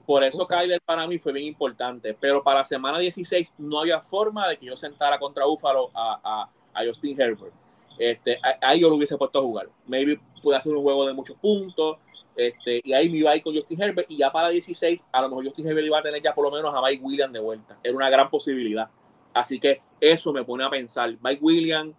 [0.05, 2.15] por eso Kyler para mí fue bien importante.
[2.19, 6.19] Pero para la semana 16 no había forma de que yo sentara contra Buffalo a,
[6.23, 7.53] a, a Justin Herbert.
[7.97, 9.69] Este, ahí yo lo hubiese puesto a jugar.
[9.85, 11.97] Maybe puede hacer un juego de muchos puntos.
[12.37, 14.09] Este, y ahí me iba a ir con Justin Herbert.
[14.11, 16.51] Y ya para 16, a lo mejor Justin Herbert iba a tener ya por lo
[16.51, 17.77] menos a Mike Williams de vuelta.
[17.83, 18.87] Era una gran posibilidad.
[19.33, 21.15] Así que eso me pone a pensar.
[21.19, 21.95] Mike Williams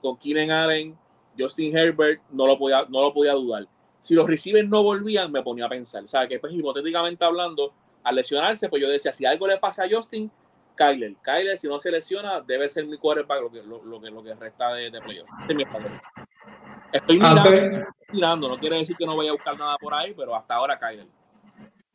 [0.00, 0.96] con Keenan Allen,
[1.36, 3.66] Justin Herbert, no lo podía, no lo podía dudar.
[4.00, 6.04] Si los receivers no volvían, me ponía a pensar.
[6.04, 7.72] O sea, que pues hipotéticamente hablando,
[8.04, 10.30] al lesionarse, pues yo decía, si algo le pasa a Justin,
[10.76, 11.16] Kyler.
[11.22, 14.22] Kyler, si no se lesiona, debe ser mi quarterback lo que, lo, lo que, lo
[14.22, 15.28] que resta de, de playoff.
[15.40, 15.64] Este es mi
[16.92, 17.50] Estoy mirando,
[18.12, 20.54] estoy mirando, no quiere decir que no vaya a buscar nada por ahí, pero hasta
[20.54, 21.06] ahora Kyler.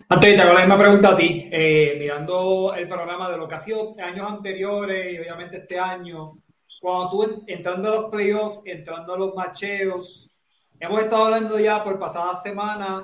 [0.09, 3.55] Antes te hago la misma pregunta a ti, eh, mirando el programa de lo que
[3.55, 6.37] ha sido años anteriores y obviamente este año,
[6.79, 10.31] cuando tú entrando a los playoffs, entrando a los macheos,
[10.79, 13.03] hemos estado hablando ya por pasadas semanas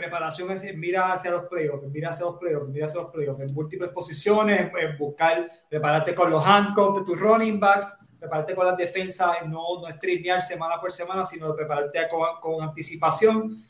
[0.00, 3.52] preparación es mira hacia los playoffs, mira hacia los playoffs, mira hacia los playoffs, en
[3.52, 8.76] múltiples posiciones, en buscar, prepararte con los handcuffs de tus running backs, prepararte con las
[8.76, 13.64] defensas, no, no streamear semana por semana, sino prepararte con, con anticipación.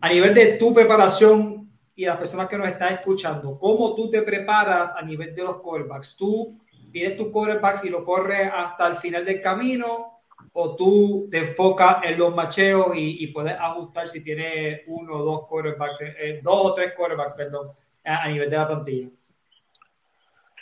[0.00, 4.22] A nivel de tu preparación y las personas que nos están escuchando, ¿cómo tú te
[4.22, 6.16] preparas a nivel de los quarterbacks?
[6.16, 6.56] ¿Tú
[6.92, 10.18] tienes tus quarterbacks y lo corres hasta el final del camino?
[10.52, 15.46] o tú te enfocas en los macheos y, puedes ajustar si tienes uno o dos
[15.46, 17.70] quarterbacks, eh, eh, dos o tres quarterbacks, perdón,
[18.04, 19.08] a, nivel de la plantilla?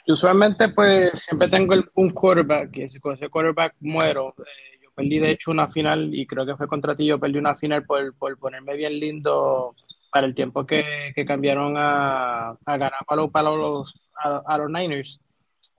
[0.06, 4.34] Usualmente, pues siempre tengo un quarterback y si con ese quarterback muero.
[4.38, 7.06] Eh, yo perdí, de hecho, una final y creo que fue contra ti.
[7.06, 9.74] Yo perdí una final por, por ponerme bien lindo
[10.10, 13.92] para el tiempo que, que cambiaron a, a ganar para los, para los,
[14.22, 15.20] a, los Niners.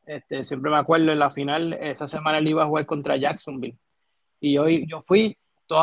[0.05, 3.77] Este, siempre me acuerdo en la final, esa semana él iba a jugar contra Jacksonville
[4.39, 5.37] y hoy yo fui,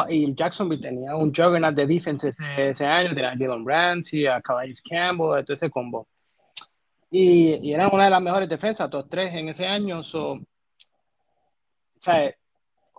[0.08, 4.80] y Jacksonville tenía un juggernaut de defense ese, año, tenía a Dylan Ramsey, a Calais
[4.82, 6.06] Campbell, todo ese combo.
[7.16, 10.02] Y, y eran una de las mejores defensas, todos tres en ese año.
[10.02, 10.40] So, o
[12.00, 12.34] sea,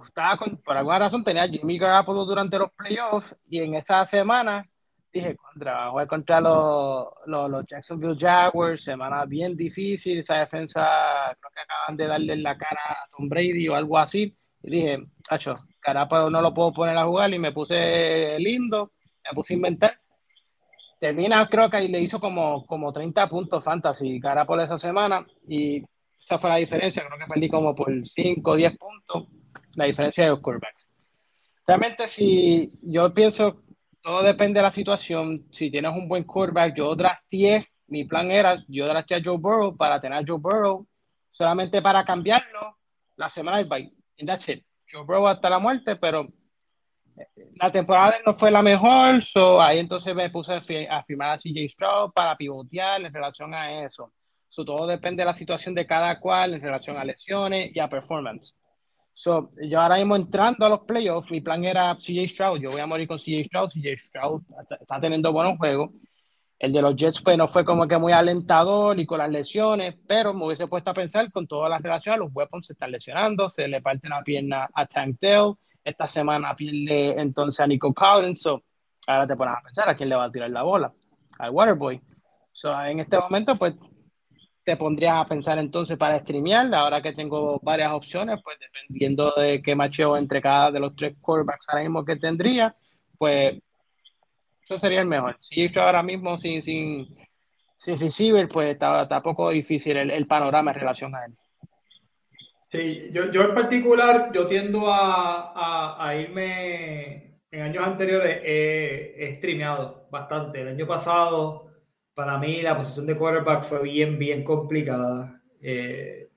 [0.05, 4.65] estaba por alguna razón tenía Jimmy Garoppolo durante los playoffs y en esa semana
[5.11, 10.81] dije, contra, jugar contra los, los, los, Jacksonville Jaguars, semana bien difícil, esa defensa
[11.37, 14.33] creo que acaban de darle la cara a Tom Brady o algo así.
[14.63, 18.93] Y dije, cacho, Carapa no lo puedo poner a jugar y me puse lindo,
[19.25, 19.99] me puse a inventar.
[20.99, 25.83] Termina, creo que le hizo como, como 30 puntos fantasy por esa semana y
[26.19, 27.03] esa fue la diferencia.
[27.05, 29.27] Creo que perdí como por 5 o 10 puntos
[29.73, 30.87] la diferencia de los quarterbacks.
[31.67, 33.63] Realmente, si yo pienso,
[34.01, 35.45] todo depende de la situación.
[35.51, 39.75] Si tienes un buen quarterback, yo drafté, mi plan era, yo drafté a Joe Burrow
[39.75, 40.87] para tener a Joe Burrow
[41.31, 42.77] solamente para cambiarlo
[43.17, 44.63] la semana del bye and that's it.
[44.89, 46.27] Joe Burrow hasta la muerte, pero
[47.55, 51.69] la temporada no fue la mejor, so ahí entonces me puse a, firmar a CJ
[51.69, 54.11] Stroud para pivotear en relación a eso.
[54.49, 57.89] So, todo depende de la situación de cada cual en relación a lesiones y a
[57.89, 58.55] performance.
[59.13, 62.59] So, yo ahora mismo entrando a los playoffs, mi plan era CJ Stroud.
[62.59, 63.69] Yo voy a morir con CJ Stroud.
[63.69, 64.41] CJ Stroud
[64.79, 65.91] está teniendo buenos juegos.
[66.57, 69.95] El de los Jets pues no fue como que muy alentador y con las lesiones,
[70.07, 73.49] pero me hubiese puesto a pensar con todas las relaciones, los weapons se están lesionando,
[73.49, 78.45] se le parte la pierna a Tank Dell, esta semana pierde entonces a Nico Collins,
[79.07, 80.91] ahora te pones a pensar a quién le va a tirar la bola,
[81.39, 82.01] al Waterboy.
[82.51, 83.75] So, en este momento pues
[84.65, 89.61] te pondrías a pensar entonces para streamear, ahora que tengo varias opciones, pues dependiendo de
[89.61, 92.75] qué macheo entre cada de los tres quarterbacks ahora mismo que tendría,
[93.17, 93.61] pues
[94.63, 95.37] eso sería el mejor.
[95.41, 97.15] Si estoy ahora mismo sin, sin,
[97.77, 101.35] sin receiver, pues está, está poco difícil el, panorama en relación a él.
[102.71, 109.15] Sí, yo, yo en particular, yo tiendo a, a, a irme, en años anteriores he,
[109.17, 110.61] he streameado bastante.
[110.61, 111.71] El año pasado,
[112.13, 115.41] para mí, la posición de quarterback fue bien, bien complicada.
[115.61, 116.29] Eh,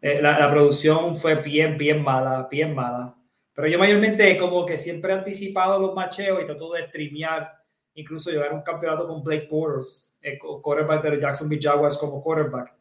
[0.00, 3.16] eh la, la, producción fue bien, bien mala, bien mala.
[3.54, 7.52] Pero yo mayormente como que siempre he anticipado los macheos y trato de streamear,
[7.94, 12.74] incluso llegar a un campeonato con Blake Porters, el quarterback de Jacksonville Jaguars como quarterback.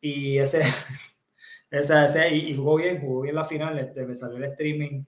[0.00, 0.62] Y ese,
[1.70, 5.04] ese, ese y, jugó bien, jugó bien la final, este, me salió el streaming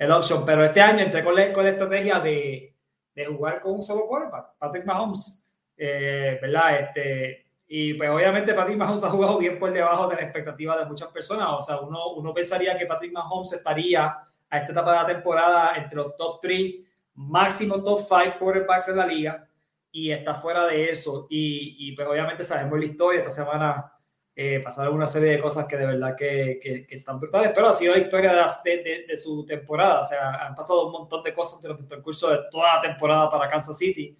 [0.00, 0.44] el option.
[0.44, 2.74] Pero este año entré con la, con la estrategia de,
[3.14, 5.46] de, jugar con un solo quarterback, Patrick Mahomes,
[5.76, 6.80] eh, ¿verdad?
[6.80, 10.86] Este, y pues obviamente Patrick Mahomes ha jugado bien por debajo de la expectativa de
[10.86, 11.48] muchas personas.
[11.50, 14.16] O sea, uno, uno pensaría que Patrick Mahomes estaría
[14.48, 16.74] a esta etapa de la temporada entre los top 3,
[17.14, 19.46] máximo top 5 quarterbacks en la liga
[19.92, 21.26] y está fuera de eso.
[21.28, 23.20] Y, y pues obviamente sabemos la historia.
[23.20, 23.92] Esta semana
[24.34, 27.68] eh, pasaron una serie de cosas que de verdad que, que, que están brutales, pero
[27.68, 30.00] ha sido la historia de, de, de, su temporada.
[30.00, 33.30] O sea, han pasado un montón de cosas durante el percurso de toda la temporada
[33.30, 34.16] para Kansas City.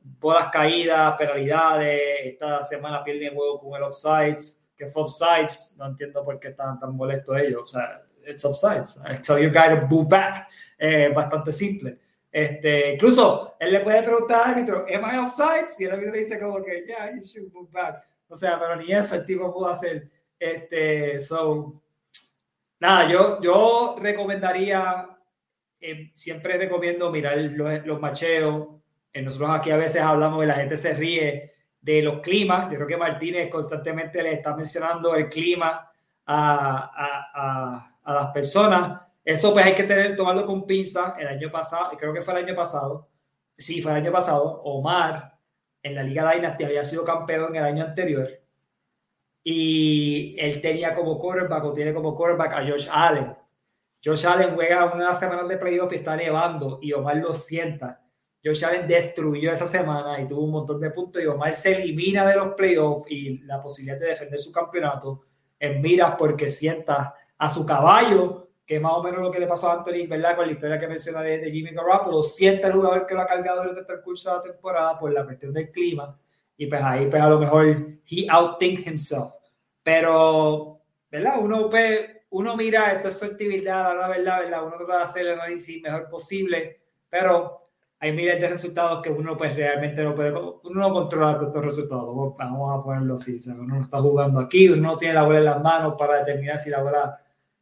[0.00, 2.00] Bolas caídas, penalidades.
[2.24, 5.76] Esta semana pierden el juego con el offsides, que fue offsides.
[5.78, 7.62] No entiendo por qué están tan molestos ellos.
[7.64, 9.02] O sea, it's offsides.
[9.04, 10.48] I tell you guys to move back.
[10.78, 11.98] Eh, bastante simple.
[12.30, 15.80] Este, incluso él le puede preguntar al árbitro, ¿am I offsides?
[15.80, 18.08] Y el árbitro le dice como que, yeah, you should move back.
[18.28, 20.10] O sea, pero ni eso el tipo pudo hacer.
[20.38, 21.82] Este, so,
[22.78, 25.08] nada, yo, yo recomendaría,
[25.80, 28.68] eh, siempre recomiendo mirar los, los macheos.
[29.12, 32.70] Eh, nosotros aquí a veces hablamos y la gente se ríe de los climas.
[32.70, 35.90] Yo creo que Martínez constantemente le está mencionando el clima
[36.26, 36.90] a,
[37.34, 39.00] a, a, las personas.
[39.24, 41.16] Eso pues hay que tener, tomarlo con pinza.
[41.18, 43.08] El año pasado, creo que fue el año pasado,
[43.56, 45.37] sí, fue el año pasado, Omar
[45.82, 48.28] en la Liga Dynasty había sido campeón el año anterior
[49.44, 53.34] y él tenía como quarterback o tiene como quarterback a Josh Allen.
[54.04, 58.02] Josh Allen juega una semana de playoff y está nevando y Omar lo sienta.
[58.44, 62.26] Josh Allen destruyó esa semana y tuvo un montón de puntos y Omar se elimina
[62.26, 65.22] de los playoffs y la posibilidad de defender su campeonato
[65.58, 69.70] en miras porque sienta a su caballo que más o menos lo que le pasó
[69.70, 70.36] a Anthony, ¿verdad?
[70.36, 73.26] Con la historia que menciona de, de Jimmy Garoppolo, siente el jugador que lo ha
[73.26, 76.14] cargado durante el percurso de la temporada por la cuestión del clima,
[76.54, 79.32] y pues ahí pues a lo mejor he outthink himself.
[79.82, 81.36] Pero, ¿verdad?
[81.40, 84.66] Uno, pues, uno mira, esto es suertibilidad, la verdad, ¿verdad?
[84.66, 89.34] Uno trata de hacer el análisis mejor posible, pero hay miles de resultados que uno
[89.34, 93.54] pues realmente no puede, uno no controla estos resultados, vamos a ponerlo así, o sea,
[93.54, 96.58] uno no está jugando aquí, uno no tiene la bola en las manos para determinar
[96.58, 97.18] si la bola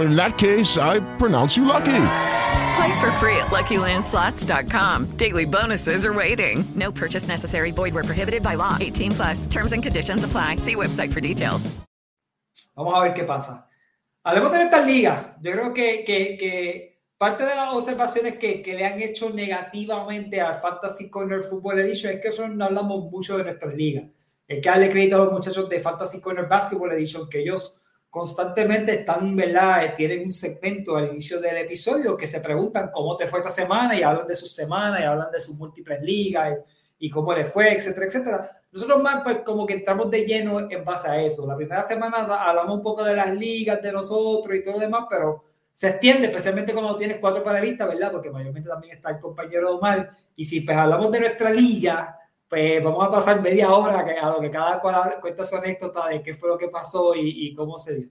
[0.00, 2.04] in that case, I pronounce you lucky.
[2.78, 5.06] Play for free at LuckyLandSlots.com.
[5.16, 6.64] Daily bonuses are waiting.
[6.76, 7.70] No purchase necessary.
[7.70, 8.76] Void were prohibited by law.
[8.80, 9.46] 18 plus.
[9.46, 10.56] Terms and conditions apply.
[10.56, 11.70] See website for details.
[12.76, 13.66] Vamos a ver qué pasa.
[14.24, 15.36] Hablemos de esta liga.
[15.42, 20.40] Yo creo que, que, que parte de las observaciones que, que, le han hecho negativamente
[20.40, 24.04] al Fantasy Corner Football Edition es que nosotros no hablamos mucho de nuestras ligas.
[24.48, 28.92] Hay que darle crédito a los muchachos de Fantasy Corner Basketball Edition que ellos constantemente
[28.92, 29.94] están, ¿verdad?
[29.94, 33.96] Tienen un segmento al inicio del episodio que se preguntan cómo te fue esta semana
[33.96, 36.64] y hablan de sus semanas y hablan de sus múltiples ligas
[36.98, 38.62] y cómo les fue, etcétera, etcétera.
[38.72, 41.46] Nosotros más pues como que entramos de lleno en base a eso.
[41.46, 45.04] La primera semana hablamos un poco de las ligas, de nosotros y todo lo demás,
[45.08, 48.10] pero se extiende, especialmente cuando tienes cuatro panelistas, ¿verdad?
[48.10, 50.10] Porque mayormente también está el compañero Omar.
[50.34, 52.18] Y si pues hablamos de nuestra liga,
[52.48, 56.22] pues vamos a pasar media hora a lo que cada cual cuenta su anécdota de
[56.22, 58.08] qué fue lo que pasó y, y cómo se dio.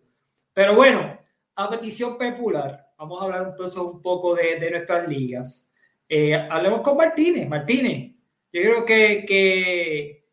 [0.53, 1.17] Pero bueno,
[1.55, 5.67] a petición popular, vamos a hablar entonces un poco de, de nuestras ligas.
[6.07, 7.47] Eh, hablemos con Martínez.
[7.49, 8.13] Martínez,
[8.51, 10.29] yo creo que, que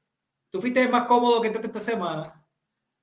[0.50, 2.40] tú fuiste más cómodo que esta semana.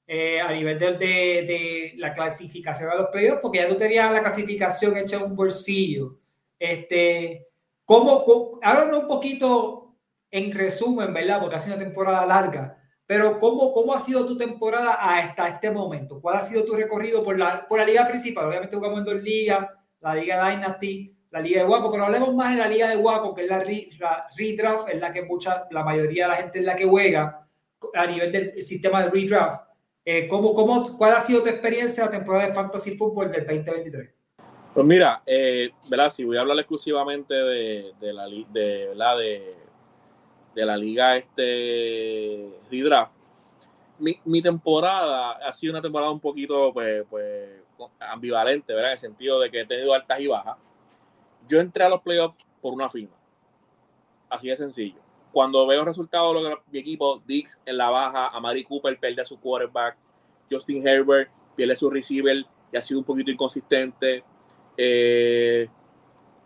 [0.08, 4.12] Eh, a nivel de, de, de, la clasificación a los playoffs, porque ya tú tenías
[4.12, 6.20] la clasificación hecha en un bolsillo.
[6.60, 7.48] Este,
[7.86, 9.81] ¿cómo, cómo, háblanos un poquito
[10.32, 11.39] en resumen, ¿verdad?
[11.39, 12.77] Porque ha sido una temporada larga.
[13.05, 16.21] Pero ¿cómo, cómo ha sido tu temporada hasta este momento?
[16.21, 18.47] ¿Cuál ha sido tu recorrido por la, por la liga principal?
[18.47, 19.67] Obviamente jugamos en dos ligas,
[19.99, 23.36] la liga Dynasty, la liga de Waco, pero hablemos más de la liga de Waco,
[23.36, 23.57] que es la,
[23.99, 27.47] la redraft, en la que mucha, la mayoría de la gente es la que juega
[27.93, 29.63] a nivel del sistema de redraft.
[30.03, 33.45] Eh, ¿cómo, cómo, ¿Cuál ha sido tu experiencia en la temporada de Fantasy Football del
[33.45, 34.09] 2023?
[34.73, 36.09] Pues mira, eh, ¿verdad?
[36.11, 39.17] Si voy a hablar exclusivamente de, de la de, ¿verdad?
[39.17, 39.55] de
[40.56, 43.14] de la liga este redraft,
[43.99, 47.62] mi, mi, temporada ha sido una temporada un poquito pues, pues,
[47.99, 48.91] ambivalente, ¿verdad?
[48.91, 50.58] En el sentido de que he tenido altas y bajas.
[51.47, 53.16] Yo entré a los playoffs por una firma.
[54.30, 54.99] Así de sencillo.
[55.32, 59.39] Cuando veo resultados de mi equipo, Dix en la baja, Amari Cooper pierde a su
[59.39, 59.95] quarterback,
[60.49, 64.24] Justin Herbert pierde su receiver y ha sido un poquito inconsistente.
[64.78, 65.70] Eh,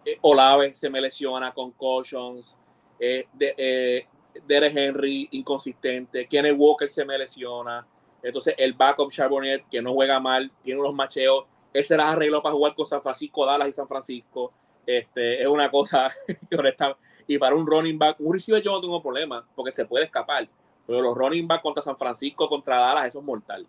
[0.06, 2.58] eh, Olave se me lesiona con cautions.
[3.00, 4.08] Eh, de, eh,
[4.48, 6.28] Derek Henry inconsistente.
[6.28, 7.86] Kenneth Walker se me lesiona.
[8.22, 11.46] Entonces el backup Charbonnet, que no juega mal, tiene unos macheos.
[11.74, 14.52] Él se las arregló para jugar con San Francisco, Dallas y San Francisco.
[14.86, 16.14] Este, es una cosa
[17.28, 20.48] Y para un running back, un receiver yo no tengo problema porque se puede escapar.
[20.86, 23.66] Pero los running back contra San Francisco, contra Dallas, eso es mortal.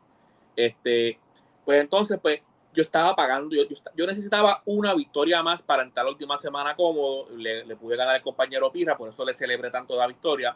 [0.54, 1.18] Este,
[1.64, 2.40] pues entonces, pues
[2.76, 3.62] yo estaba pagando, yo,
[3.94, 8.22] yo, necesitaba una victoria más para entrar la última semana cómodo, le, pude ganar al
[8.22, 10.54] compañero Pirra, por eso le celebré tanto la victoria,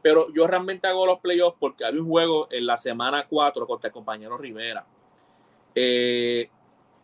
[0.00, 3.88] pero yo realmente hago los playoffs porque había un juego en la semana 4 contra
[3.88, 4.86] el compañero Rivera.
[5.74, 6.48] Eh,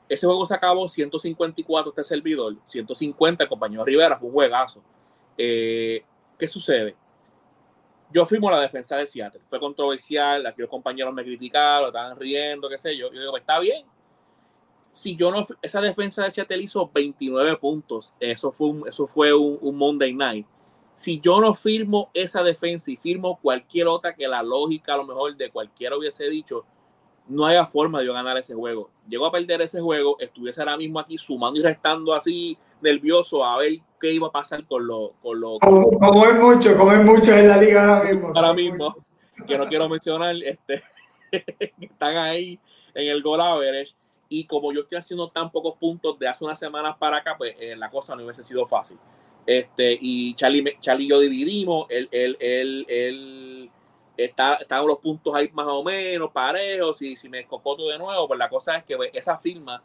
[0.09, 4.81] ese juego se acabó 154 este servidor, 150 el compañero Rivera, fue un juegazo.
[5.37, 6.05] Eh,
[6.39, 6.95] ¿Qué sucede?
[8.13, 12.69] Yo firmo la defensa de Seattle, fue controversial, aquí los compañeros me criticaron, estaban riendo,
[12.69, 13.13] qué sé yo.
[13.13, 13.85] Yo digo, pues, está bien,
[14.93, 19.33] si yo no, esa defensa de Seattle hizo 29 puntos, eso fue un, eso fue
[19.33, 20.47] un, Monday night.
[20.95, 25.05] Si yo no firmo esa defensa y firmo cualquier otra que la lógica a lo
[25.05, 26.65] mejor de cualquiera hubiese dicho,
[27.27, 28.91] no haya forma de yo ganar ese juego.
[29.09, 33.57] Llego a perder ese juego, estuviese ahora mismo aquí sumando y restando así nervioso a
[33.59, 35.13] ver qué iba a pasar con los...
[35.23, 38.33] Con lo, como, es mucho, como es mucho en la liga ahora mismo.
[38.35, 38.97] Ahora mismo,
[39.47, 40.83] que no quiero mencionar, este,
[41.81, 42.61] están ahí
[42.95, 43.95] en el goal average
[44.33, 47.55] y como yo estoy haciendo tan pocos puntos de hace unas semanas para acá, pues
[47.61, 48.97] eh, la cosa no hubiese sido fácil.
[49.45, 53.71] Este, y Charlie, Charlie y yo dividimos, él, él, él, él
[54.17, 58.27] está, estaban los puntos ahí más o menos parejos, y si me escocoto de nuevo,
[58.27, 59.83] pues la cosa es que pues, esa firma,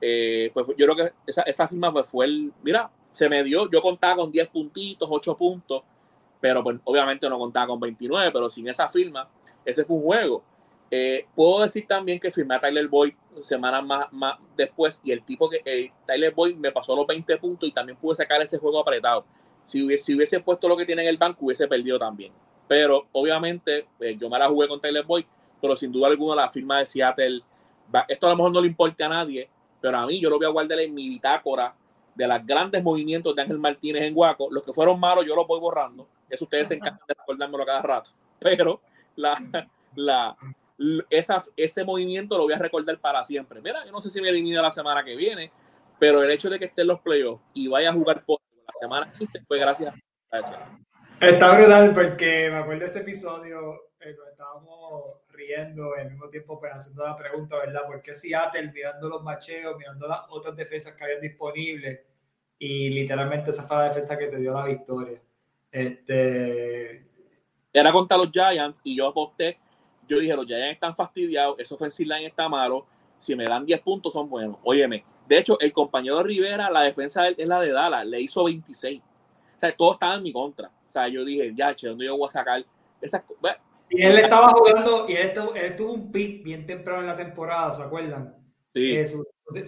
[0.00, 3.70] eh, pues yo creo que esa, esa firma pues fue el, mira, se me dio,
[3.70, 5.84] yo contaba con 10 puntitos, 8 puntos,
[6.40, 9.28] pero pues obviamente no contaba con 29, pero sin esa firma,
[9.64, 10.42] ese fue un juego.
[10.90, 13.12] Eh, puedo decir también que firmé a Tyler Boyd
[13.42, 17.36] semanas más, más después y el tipo que eh, Tyler Boyd me pasó los 20
[17.38, 19.24] puntos y también pude sacar ese juego apretado.
[19.64, 22.32] Si hubiese, hubiese puesto lo que tiene en el banco, hubiese perdido también.
[22.68, 25.24] Pero obviamente eh, yo me la jugué con Tyler Boyd,
[25.60, 27.42] pero sin duda alguna la firma de Seattle,
[28.08, 29.48] esto a lo mejor no le importa a nadie,
[29.80, 31.74] pero a mí yo lo voy a guardar en mi bitácora
[32.14, 34.48] de los grandes movimientos de Ángel Martínez en Guaco.
[34.50, 36.08] Los que fueron malos yo los voy borrando.
[36.28, 38.10] Eso ustedes se encantan de recordármelo cada rato.
[38.38, 38.80] Pero
[39.16, 39.36] la,
[39.94, 40.36] la,
[41.10, 43.60] esa, ese movimiento lo voy a recordar para siempre.
[43.60, 45.50] Mira, yo no sé si me elimina la semana que viene,
[45.98, 48.72] pero el hecho de que esté en los playoffs y vaya a jugar por la
[48.80, 49.94] semana que fue gracias
[50.30, 50.54] a eso.
[51.20, 56.60] Está brutal porque me acuerdo de ese episodio eh, cuando estábamos riendo al mismo tiempo
[56.60, 57.86] pues haciendo la pregunta, ¿verdad?
[57.86, 62.00] ¿Por qué Seattle mirando los macheos, mirando las otras defensas que habían disponibles
[62.58, 65.20] y literalmente esa fue la defensa que te dio la victoria?
[65.70, 67.06] Este...
[67.72, 69.58] Era contra los Giants y yo aposté
[70.08, 72.86] yo dije, los Giants están fastidiados, eso offensive line está malo,
[73.18, 74.56] si me dan 10 puntos son buenos.
[74.62, 79.00] Óyeme, de hecho, el compañero Rivera, la defensa es la de Dallas, le hizo 26.
[79.00, 80.68] O sea, todo estaba en mi contra.
[80.68, 82.64] O sea, yo dije, ya, che, ¿dónde yo voy a sacar
[83.00, 83.22] esas
[83.90, 85.32] Y él estaba jugando, y él,
[85.76, 88.34] tuvo un pick bien temprano en la temporada, ¿se acuerdan?
[88.72, 88.96] Sí.
[88.96, 89.24] Eh, su,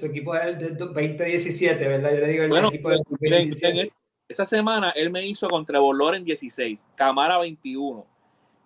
[0.07, 2.15] equipo es del 2017, ¿verdad?
[2.15, 3.93] Yo le digo el equipo del 2017.
[4.29, 5.79] esa semana él me hizo contra
[6.15, 8.07] en 16, Camara 21,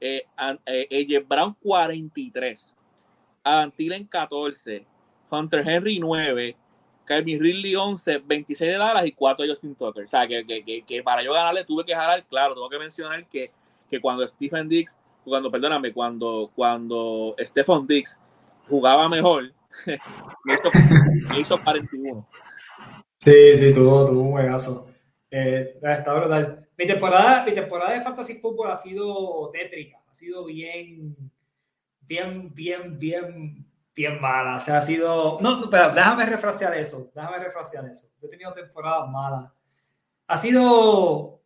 [0.03, 2.75] eh, eh Brown 43,
[3.45, 4.85] Antilen 14,
[5.31, 6.57] Hunter Henry 9,
[7.05, 10.05] Calvin Ridley 11, 26 de Dallas y 4 de Justin Tucker.
[10.05, 13.27] O sea, que, que, que, para yo ganarle tuve que jalar, claro, tengo que mencionar
[13.27, 13.51] que,
[13.91, 18.19] que cuando Stephen Dix, cuando, perdóname, cuando, cuando Stephen Dix
[18.69, 19.53] jugaba mejor,
[20.45, 20.55] me,
[21.39, 22.29] hizo, 41.
[23.19, 24.92] Sí, sí, tuvo, tuvo un juegazo.
[25.35, 26.69] Eh, está brutal.
[26.77, 31.17] Mi temporada, mi temporada de Fantasy Football ha sido tétrica, ha sido bien,
[32.03, 34.57] bien, bien, bien, bien mala.
[34.57, 35.41] O sea, ha sido.
[35.41, 37.11] No, pero déjame refrasear eso.
[37.15, 38.09] Déjame refrasear eso.
[38.23, 39.51] he tenido temporadas malas.
[40.27, 41.41] Ha sido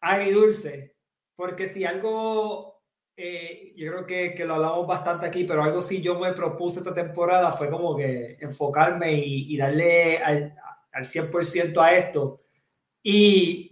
[0.00, 0.94] agridulce,
[1.36, 2.82] porque si algo.
[3.16, 6.80] Eh, yo creo que, que, lo hablamos bastante aquí, pero algo sí yo me propuse
[6.80, 10.54] esta temporada fue como que enfocarme y, y darle al,
[10.92, 12.40] al 100% a esto.
[13.02, 13.70] Y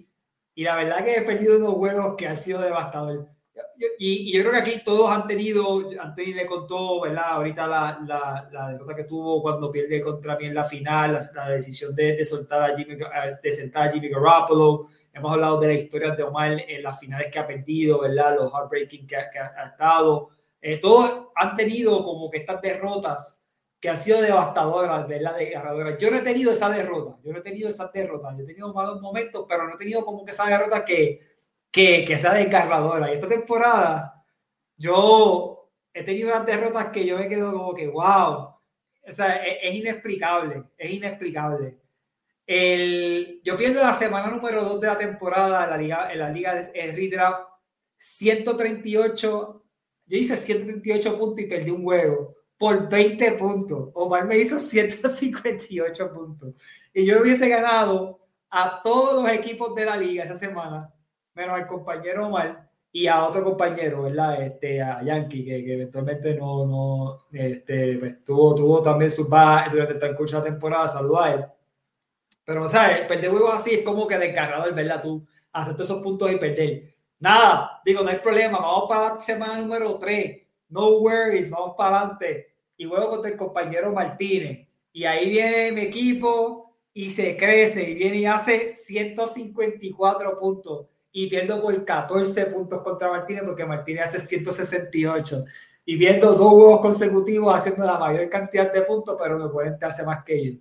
[0.59, 3.21] y la verdad que he perdido unos juegos que han sido devastadores.
[3.97, 7.27] Y, yo creo que aquí todos han tenido, Anthony le contó, ¿verdad?
[7.29, 11.49] Ahorita la, la, la, derrota que tuvo cuando pierde contra mí en la final, la,
[11.51, 14.89] decisión de, de, soltar a Jimmy, de sentar a Jimmy Garoppolo.
[15.13, 18.35] Hemos hablado de las historias de Omar en las finales que ha perdido, ¿verdad?
[18.35, 20.31] Los heartbreaking que, que ha, estado.
[20.61, 23.38] eh, todos han tenido como que estas derrotas
[23.81, 25.37] que han sido devastadoras, ¿verdad?
[25.37, 25.99] Desgarradoras.
[25.99, 28.75] Yo no he tenido esa derrota, yo no he tenido esas derrotas, yo he tenido
[28.75, 31.21] malos momentos, pero no he tenido como que esa derrota que,
[31.71, 33.11] que, que sea desgarradora.
[33.11, 34.25] Y esta temporada,
[34.77, 38.57] yo he tenido unas derrotas que yo me quedo como que, wow,
[39.07, 41.79] o sea, es, es inexplicable, es inexplicable.
[42.47, 46.31] El, yo pierdo la semana número 2 de la temporada en la liga, en la
[46.31, 47.43] liga de redraft
[47.99, 49.65] 138,
[50.07, 53.91] yo hice 138 puntos y perdí un juego por 20 puntos.
[53.95, 56.55] Omar me hizo 158 puntos.
[56.93, 60.93] Y yo hubiese ganado a todos los equipos de la liga esa semana,
[61.35, 64.43] menos al compañero Omar y a otro compañero, ¿verdad?
[64.43, 69.71] Este, a Yankee, que, que eventualmente no, no, este, pues, tuvo, tuvo también sus bajas
[69.71, 71.45] durante el transcurso de la temporada, saluda a él.
[72.45, 75.03] Pero, sea, perder juegos así es como que descargador, ¿verdad?
[75.03, 76.95] Tú hacer todos esos puntos y perder.
[77.21, 82.49] Nada, digo, no hay problema, vamos para semana número 3, no worries, vamos para adelante.
[82.77, 84.69] Y luego contra el compañero Martínez.
[84.93, 91.29] Y ahí viene mi equipo y se crece y viene y hace 154 puntos y
[91.29, 95.45] pierdo por 14 puntos contra Martínez porque Martínez hace 168
[95.85, 100.05] y viendo dos juegos consecutivos haciendo la mayor cantidad de puntos, pero me pueden darse
[100.05, 100.57] más que ellos.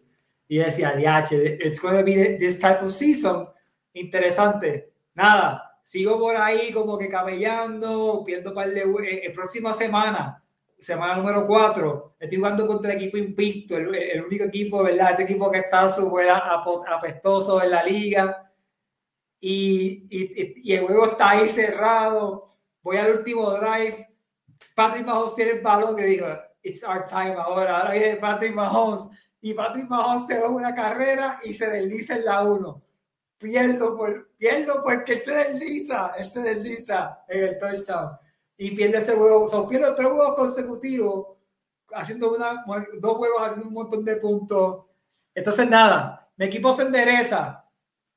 [0.47, 1.33] Y decía, DH,
[1.65, 3.45] it's going to be this type of season.
[3.91, 4.93] Interesante.
[5.13, 10.43] Nada, sigo por ahí como que camellando, pierdo par de eh, próxima semana,
[10.77, 15.11] semana número 4, estoy jugando contra el equipo invicto, el, el único equipo, ¿verdad?
[15.11, 18.51] Este equipo que está súper apestoso en la liga
[19.39, 22.57] y, y, y, el juego está ahí cerrado.
[22.81, 24.09] Voy al último drive.
[24.75, 26.25] Patrick Mahomes tiene el balón que dijo,
[26.63, 27.77] it's our time ahora.
[27.77, 29.07] Ahora viene Patrick Mahomes.
[29.39, 32.86] Y Patrick Mahomes se va una carrera y se desliza en la 1.
[33.38, 38.17] Pierdo, por, pierdo porque se desliza, él se desliza en el touchdown.
[38.57, 39.43] Y pierde ese juego.
[39.43, 41.27] O sea, pierde tres juegos consecutivos,
[41.93, 42.65] haciendo una,
[42.99, 44.85] dos juegos haciendo un montón de puntos.
[45.35, 47.63] Entonces, nada, mi equipo se endereza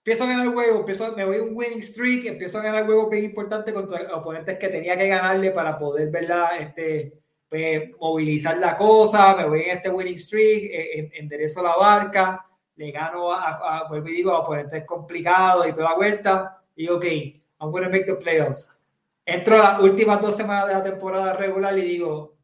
[0.01, 2.81] empiezo a ganar el juego, empiezo, me voy a un winning streak, empiezo a ganar
[2.81, 6.59] el juego bien importante contra oponentes que tenía que ganarle para poder, ¿verdad?
[6.59, 12.47] Este, pues, movilizar la cosa, me voy en este winning streak, eh, enderezo la barca,
[12.81, 16.89] le gano a, a, vuelvo y digo, a oponentes complicados y toda la vuelta, y
[16.89, 18.75] ok, I'm going to make the playoffs.
[19.27, 22.39] Entro a las últimas dos semanas de la temporada regular y digo,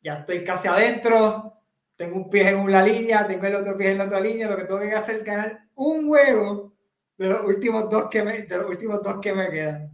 [0.00, 1.60] ya estoy casi adentro,
[1.96, 4.56] tengo un pie en una línea, tengo el otro pie en la otra línea, lo
[4.56, 6.72] que tengo que hacer es ganar un juego
[7.18, 9.93] de los últimos dos que me, de los últimos dos que me quedan.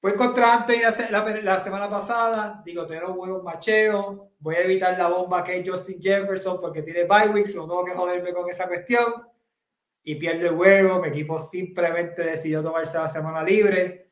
[0.00, 0.80] Fue contra Anthony
[1.10, 5.68] la, la, semana pasada, digo, tengo buenos macheos, voy a evitar la bomba que es
[5.68, 9.04] Justin Jefferson porque tiene bye weeks, no tengo que joderme con esa cuestión.
[10.02, 14.10] Y pierde el juego, mi equipo simplemente decidió tomarse la semana libre.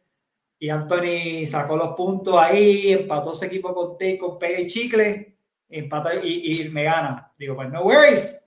[0.58, 5.38] Y Anthony sacó los puntos ahí, empató ese equipo con Tate, con Pega y Chicle,
[5.70, 7.32] empató y, y, me gana.
[7.38, 8.46] Digo, pues no worries,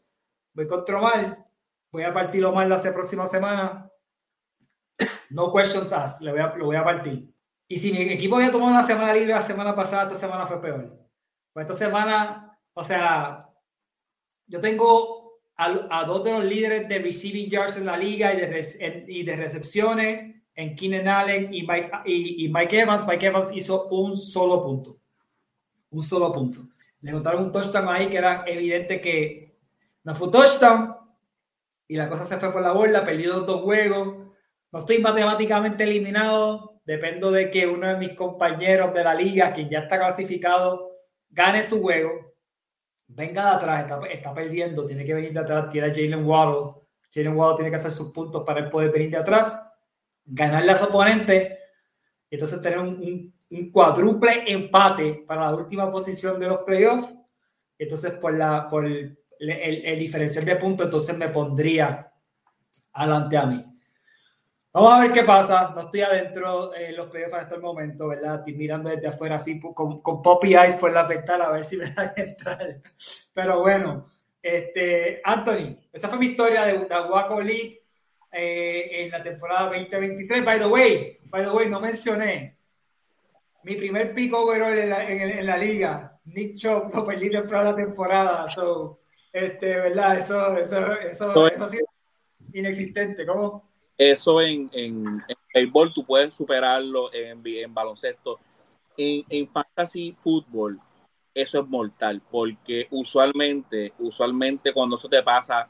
[0.54, 1.42] voy contra mal
[1.92, 3.90] voy a partirlo más la próxima semana.
[5.30, 7.31] No questions asked, le voy a, lo voy a partir.
[7.72, 10.62] Y si mi equipo había tomado una semana libre la semana pasada, esta semana fue
[10.62, 10.94] peor.
[11.54, 13.48] Pues esta semana, o sea,
[14.46, 18.42] yo tengo a, a dos de los líderes de receiving yards en la liga y
[18.42, 23.08] de, en, y de recepciones en Keenan Allen y Mike, y, y Mike Evans.
[23.08, 25.00] Mike Evans hizo un solo punto.
[25.92, 26.68] Un solo punto.
[27.00, 29.58] Le notaron un touchdown ahí que era evidente que
[30.04, 30.94] no fue touchdown,
[31.88, 34.28] y la cosa se fue por la borda, perdí los dos juegos.
[34.74, 39.70] No estoy matemáticamente eliminado, dependo de que uno de mis compañeros de la liga, quien
[39.70, 40.92] ya está clasificado,
[41.30, 42.34] gane su juego,
[43.08, 46.82] venga de atrás, está, perdiendo, tiene que venir de atrás, tiene a Jalen Waddle.
[47.14, 49.72] Jalen Waddle tiene que hacer sus puntos para poder venir de atrás,
[50.26, 51.60] ganarle a su oponente,
[52.30, 53.34] entonces tener un,
[53.72, 57.08] cuádruple empate para la última posición de los playoffs.
[57.78, 62.12] Entonces, por, el, el diferencial de puntos, entonces me pondría
[62.92, 63.71] adelante a mí.
[64.74, 65.74] Vamos a ver qué pasa.
[65.76, 68.40] No estoy adentro en los playoffs en este momento, ¿verdad?
[68.40, 71.76] Estoy mirando desde afuera así con, con Poppy Eyes por la ventana a ver si
[71.76, 72.82] me a entrar.
[73.34, 74.10] Pero bueno,
[74.42, 77.84] este, Anthony, esa fue mi historia de, de Waco League
[78.32, 80.46] eh, en la temporada 2023.
[80.46, 82.58] By the way, by the way, no mencioné
[83.64, 86.18] mi primer pico en la, en, en la liga.
[86.26, 88.50] Nick Chop lo perdí temprano la temporada.
[88.50, 89.02] So,
[89.34, 90.18] este, ¿verdad?
[90.18, 91.86] Eso, eso, eso, eso ha sido
[92.54, 93.26] inexistente.
[93.26, 93.71] ¿Cómo?
[94.02, 98.40] Eso en, en, en béisbol tú puedes superarlo en, en baloncesto.
[98.98, 100.80] En, en fantasy fútbol,
[101.36, 105.70] eso es mortal, porque usualmente, usualmente cuando eso te pasa,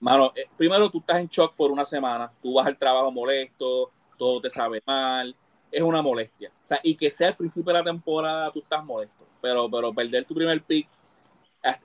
[0.00, 3.90] mano, eh, primero tú estás en shock por una semana, tú vas al trabajo molesto,
[4.18, 5.34] todo te sabe mal,
[5.70, 6.52] es una molestia.
[6.64, 9.26] O sea, y que sea el principio de la temporada, tú estás molesto.
[9.40, 10.88] Pero, pero perder tu primer pick,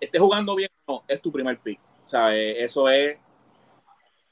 [0.01, 1.79] estés jugando bien no, es tu primer pick.
[2.05, 3.17] Sea, eso es.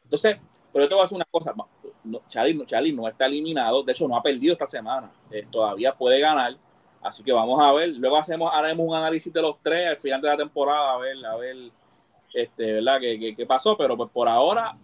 [0.04, 0.38] Entonces,
[0.76, 1.54] pero yo te voy a decir una cosa.
[1.56, 1.70] No,
[2.04, 3.82] no está eliminado.
[3.82, 5.10] De hecho, no ha perdido esta semana.
[5.32, 6.58] Eh, todavía puede ganar.
[7.02, 7.96] Así que vamos a ver.
[7.96, 11.26] Luego hacemos, haremos un análisis de los tres al final de la temporada, a ver,
[11.26, 11.56] a ver,
[12.34, 13.00] este, ¿verdad?
[13.00, 13.78] ¿Qué, qué, pasó?
[13.78, 14.78] Pero pues por ahora,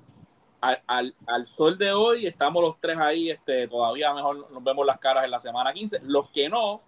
[0.62, 4.98] al, al, sol de hoy, estamos los tres ahí, este, todavía mejor nos vemos las
[4.98, 6.04] caras en la semana 15.
[6.04, 6.82] Los que no,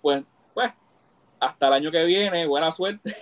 [0.00, 0.24] pues,
[0.54, 0.72] pues,
[1.38, 3.16] hasta el año que viene, buena suerte.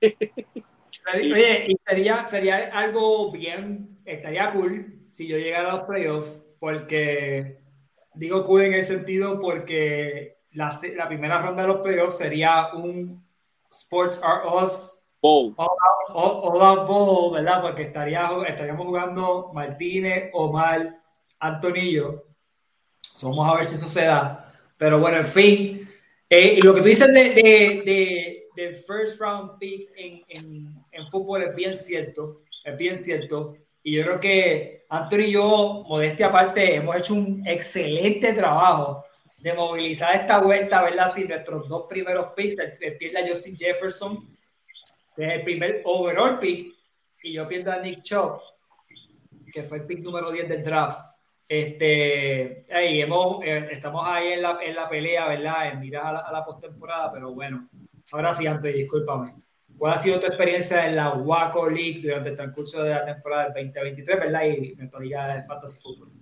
[1.14, 7.60] Oye, y sería, sería algo bien, estaría cool si yo llegara a los playoffs, porque
[8.14, 13.24] digo cool en el sentido porque la, la primera ronda de los playoffs sería un
[13.70, 15.54] Sports Are Us Bowl.
[15.56, 17.60] All, Bowl, ¿verdad?
[17.62, 20.98] Porque estaría, estaríamos jugando Martínez, Omar,
[21.38, 22.24] Antonillo.
[23.22, 24.52] vamos a ver si eso se da.
[24.78, 25.88] Pero bueno, en fin.
[26.28, 27.34] Eh, y lo que tú dices de,
[27.84, 32.42] de, de, first round pick en, en, en, fútbol es bien cierto.
[32.64, 33.56] Es bien cierto.
[33.82, 39.04] Y yo creo que Antonio y yo, modestia aparte, hemos hecho un excelente trabajo
[39.38, 41.10] de movilizar esta vuelta, ¿verdad?
[41.10, 44.36] Si nuestros dos primeros picks, el, pierde a Justin Jefferson,
[45.16, 46.74] que es el primer overall pick,
[47.22, 48.40] y yo pierdo a Nick Chubb,
[49.52, 51.00] que fue el pick número 10 del draft.
[51.48, 55.68] Este, ahí hemos, eh, estamos ahí en la, en la pelea, ¿verdad?
[55.68, 57.66] En mirar a la, la postemporada, pero bueno,
[58.12, 59.34] ahora sí, antes, discúlpame.
[59.80, 63.48] ¿Cuál ha sido tu experiencia en la Waco League durante el transcurso de la temporada
[63.48, 64.42] del 2023, verdad?
[64.44, 66.12] Y liga de fantasy fútbol.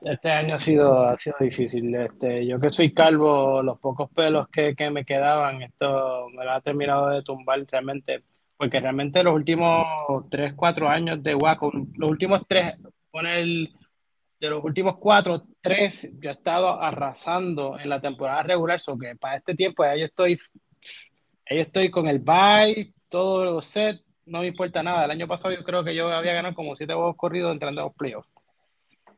[0.00, 1.92] Este año ha sido, ha sido difícil.
[1.92, 6.52] Este, yo que soy calvo, los pocos pelos que, que me quedaban, esto me lo
[6.52, 8.22] ha terminado de tumbar realmente,
[8.56, 9.84] porque realmente los últimos
[10.30, 12.76] 3, 4 años de Waco, los últimos 3,
[13.10, 13.74] pone el,
[14.38, 19.16] de los últimos 4, 3, yo he estado arrasando en la temporada regular, eso que
[19.16, 20.38] para este tiempo ya yo estoy,
[21.50, 25.04] yo estoy con el bye, todo los set, no me importa nada.
[25.04, 27.84] El año pasado yo creo que yo había ganado como 7 huevos corridos entrando a
[27.84, 28.28] los playoffs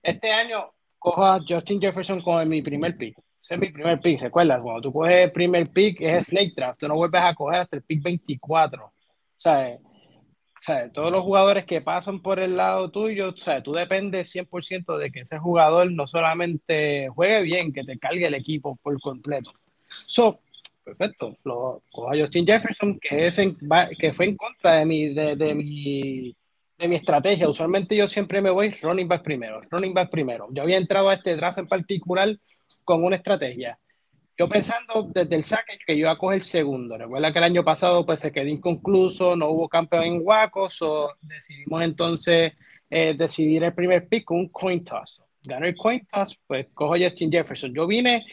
[0.03, 3.19] este año cojo a Justin Jefferson como mi primer pick.
[3.41, 4.21] Ese es mi primer pick.
[4.21, 6.81] Recuerda, cuando tú coges el primer pick es Snake Draft.
[6.81, 8.85] Tú no vuelves a coger hasta el pick 24.
[8.85, 8.93] O
[9.35, 9.79] sea,
[10.93, 15.11] todos los jugadores que pasan por el lado tuyo, o sea, tú dependes 100% de
[15.11, 19.53] que ese jugador no solamente juegue bien, que te cargue el equipo por completo.
[19.89, 20.41] So,
[20.85, 21.37] perfecto.
[21.45, 23.41] Lo cojo a Justin Jefferson, que, es
[23.99, 26.35] que fue en contra de mi, de, mi
[26.79, 27.49] de mi estrategia.
[27.49, 30.49] Usualmente yo siempre me voy running back primero, running back primero.
[30.51, 32.37] Yo había entrado a este draft en particular
[32.85, 33.79] con una estrategia.
[34.37, 36.97] Yo pensando desde el saque que yo iba a coger segundo.
[36.97, 41.11] Recuerda que el año pasado pues se quedó inconcluso, no hubo campeón en Wacos, o
[41.21, 42.55] decidimos entonces
[42.89, 45.23] eh, decidir el primer pick con un coin toss.
[45.43, 47.75] Ganó el coin toss, pues cojo Justin Jefferson.
[47.75, 48.25] Yo vine,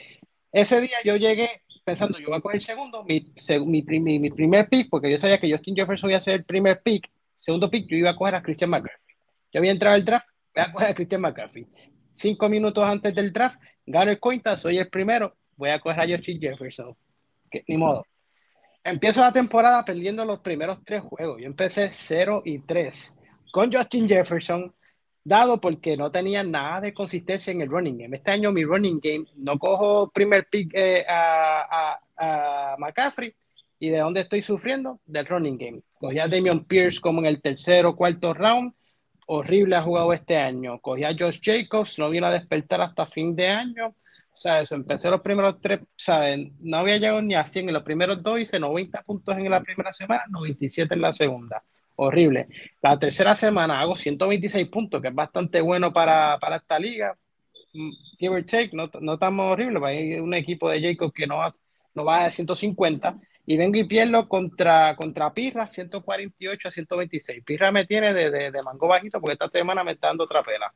[0.53, 4.67] ese día yo llegué pensando, yo voy a coger el segundo, mi, mi, mi primer
[4.67, 7.87] pick, porque yo sabía que Justin Jefferson iba a ser el primer pick, segundo pick,
[7.89, 9.15] yo iba a coger a Christian McCaffrey.
[9.53, 11.65] Yo había entrado al draft, voy a coger a Christian McCaffrey.
[12.13, 16.05] Cinco minutos antes del draft, gano el cuenta, soy el primero, voy a coger a
[16.05, 16.93] George Jefferson.
[17.69, 18.05] Ni modo.
[18.83, 21.39] Empiezo la temporada perdiendo los primeros tres juegos.
[21.39, 23.17] Yo empecé 0 y 3
[23.53, 24.73] con Justin Jefferson,
[25.27, 28.15] dado porque no tenía nada de consistencia en el running game.
[28.15, 33.35] Este año mi running game no cojo primer pick eh, a, a, McCaffrey,
[33.79, 34.99] ¿Y de dónde estoy sufriendo?
[35.05, 35.81] Del running game.
[35.99, 38.73] Cogí a Damian Pierce como en el tercero o cuarto round.
[39.27, 40.79] Horrible ha jugado este año.
[40.79, 43.87] Cogí a Josh Jacobs, no vino a despertar hasta fin de año.
[43.89, 46.55] O sea, eso, empecé los primeros tres, ¿saben?
[46.59, 49.61] No había llegado ni a 100 en los primeros dos, hice 90 puntos en la
[49.61, 51.63] primera semana, 97 en la segunda.
[51.97, 52.47] Horrible.
[52.81, 57.15] La tercera semana hago 126 puntos, que es bastante bueno para, para esta liga.
[57.73, 59.83] Mm, give or take, no, no estamos horribles.
[59.83, 61.51] Hay un equipo de Jacobs que no va,
[61.95, 63.17] no va a 150
[63.47, 67.43] y vengo y pierdo contra, contra Pirra 148 a 126.
[67.43, 70.43] Pirra me tiene de, de, de mango bajito porque esta semana me está dando otra
[70.43, 70.71] pela.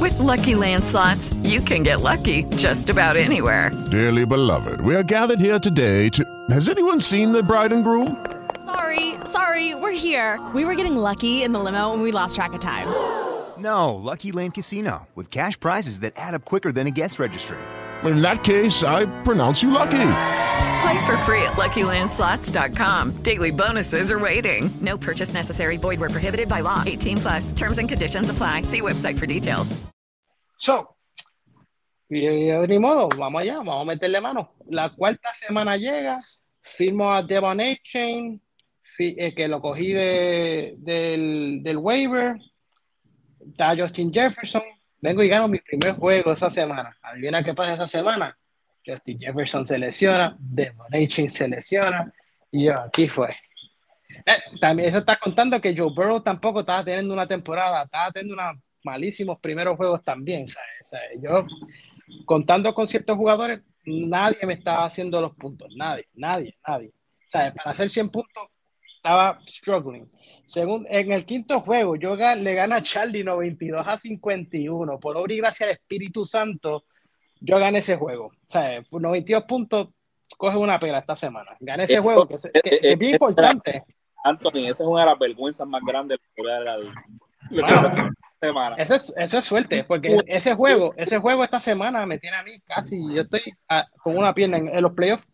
[0.00, 3.70] With lucky landslots, you can get lucky just about anywhere.
[3.90, 6.22] Dearly beloved, we are gathered here today to.
[6.50, 8.16] Has anyone seen the bride and groom?
[8.64, 10.40] Sorry, sorry, we're here.
[10.54, 12.88] We were getting lucky in the limo and we lost track of time.
[13.58, 17.58] No, Lucky Land Casino, with cash prizes that add up quicker than a guest registry.
[18.04, 20.10] In that case, I pronounce you lucky.
[20.80, 23.22] Play for free at LuckyLandSlots.com.
[23.22, 24.70] Daily bonuses are waiting.
[24.80, 25.76] No purchase necessary.
[25.76, 26.84] Void were prohibited by law.
[26.86, 27.50] 18 plus.
[27.50, 28.62] Terms and conditions apply.
[28.62, 29.76] See website for details.
[30.56, 30.94] So,
[32.10, 34.52] y, eh, de modo, vamos allá, vamos a meterle mano.
[34.70, 36.20] La cuarta semana llega,
[36.62, 38.40] firmo a Devon Chain,
[38.98, 42.36] eh, que lo cogí de, del, del waiver.
[43.40, 44.62] Está Justin Jefferson,
[45.00, 46.96] vengo y gano mi primer juego esa semana.
[47.02, 48.36] Adivina qué pasa esa semana.
[48.84, 52.12] Justin Jefferson se lesiona, Devon Achin se lesiona,
[52.50, 53.36] y yo, aquí fue.
[54.24, 58.34] Eh, también eso está contando que Joe Burrow tampoco estaba teniendo una temporada, estaba teniendo
[58.34, 60.46] unos malísimos primeros juegos también.
[60.48, 61.18] ¿sabes?
[61.20, 61.46] yo,
[62.24, 66.92] contando con ciertos jugadores, nadie me estaba haciendo los puntos, nadie, nadie, nadie.
[67.26, 67.52] ¿Sabes?
[67.54, 68.48] Para hacer 100 puntos,
[68.98, 70.10] estaba struggling.
[70.46, 74.98] Según, en el quinto juego, yo le gana a Charlie 92 a 51.
[74.98, 76.84] Por obra y gracia del Espíritu Santo,
[77.40, 78.26] yo gané ese juego.
[78.26, 79.88] O sea, 92 puntos,
[80.36, 81.48] coge una pera esta semana.
[81.60, 83.84] Gané ese juego, que, es, bien importante.
[84.24, 86.42] Anthony, esa es una de las vergüenzas más grandes de
[87.50, 88.76] la semana.
[88.76, 92.42] Eso es, eso es suerte, porque ese juego, ese juego esta semana me tiene a
[92.42, 93.42] mí casi, yo estoy
[94.02, 95.28] con una pierna en, los playoffs,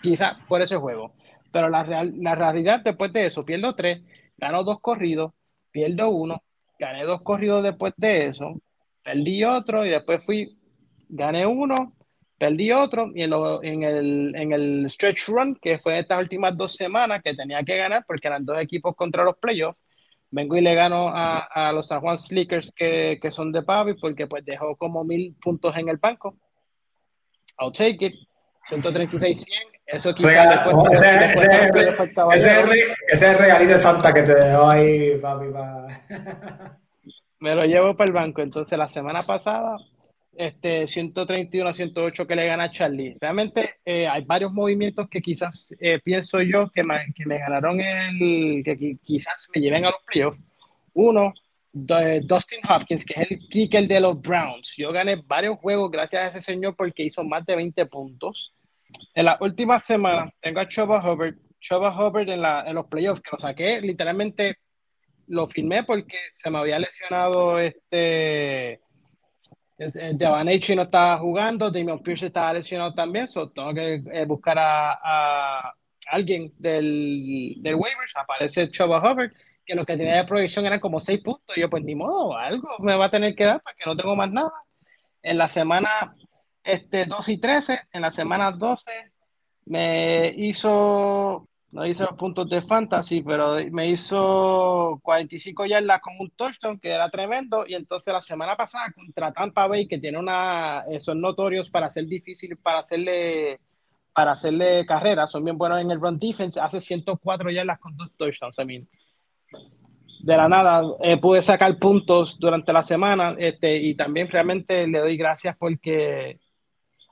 [0.00, 1.14] quizás por ese juego.
[1.50, 4.02] Pero la, real, la realidad después de eso, pierdo tres,
[4.36, 5.32] gano dos corridos,
[5.70, 6.42] pierdo uno,
[6.78, 8.60] gané dos corridos después de eso,
[9.02, 10.58] perdí otro y después fui,
[11.08, 11.94] gané uno,
[12.38, 13.32] perdí otro y en,
[13.62, 17.76] en, el, en el stretch run, que fue estas últimas dos semanas que tenía que
[17.76, 19.78] ganar porque eran dos equipos contra los playoffs,
[20.30, 23.94] vengo y le gano a, a los San Juan Slickers que, que, son de Pavi
[23.94, 26.36] porque pues dejó como mil puntos en el banco.
[27.60, 28.27] I'll take it.
[28.68, 29.46] 136-100.
[29.86, 31.32] Eso quizás después, ese,
[32.34, 35.46] ese, es el regalito de Santa que te dejó ahí, papi.
[37.40, 38.42] Me lo llevo para el banco.
[38.42, 39.78] Entonces, la semana pasada
[40.38, 43.16] este, 131 a 108 que le gana a Charlie.
[43.20, 47.80] Realmente eh, hay varios movimientos que quizás eh, pienso yo que me, que me ganaron
[47.80, 50.38] el, que quizás me lleven a los playoffs.
[50.94, 51.34] Uno,
[51.72, 54.74] Dustin Hopkins, que es el kicker de los Browns.
[54.76, 58.54] Yo gané varios juegos gracias a ese señor porque hizo más de 20 puntos.
[59.14, 61.34] En la última semana tengo a Chuba Hubbard.
[61.60, 64.58] Chuba Hubbard en, la, en los playoffs, que lo saqué, literalmente
[65.26, 68.80] lo firmé porque se me había lesionado este
[69.78, 75.72] Devaney no estaba jugando, Damian Pierce estaba lesionado también, so tengo que eh, buscar a,
[76.08, 79.30] alguien del, del waivers, aparece Chuba Hubbard,
[79.64, 82.36] que lo que tenía de proyección eran como 6 puntos, y yo pues ni modo,
[82.36, 84.52] algo me va a tener que dar porque no tengo más nada.
[85.22, 86.16] En la semana
[86.68, 88.90] este, 2 y 13, en la semana 12
[89.66, 96.30] me hizo no hice los puntos de fantasy, pero me hizo 45 yardas con un
[96.30, 97.66] touchdown, que era tremendo.
[97.66, 102.06] Y entonces la semana pasada contra Tampa Bay, que tiene una, son notorios para ser
[102.06, 103.60] difícil, para hacerle,
[104.14, 108.12] para hacerle carrera, son bien buenos en el run defense, hace 104 yardas con dos
[108.16, 108.58] touchdowns.
[108.58, 108.86] I
[110.20, 114.98] de la nada eh, pude sacar puntos durante la semana este, y también realmente le
[114.98, 116.40] doy gracias porque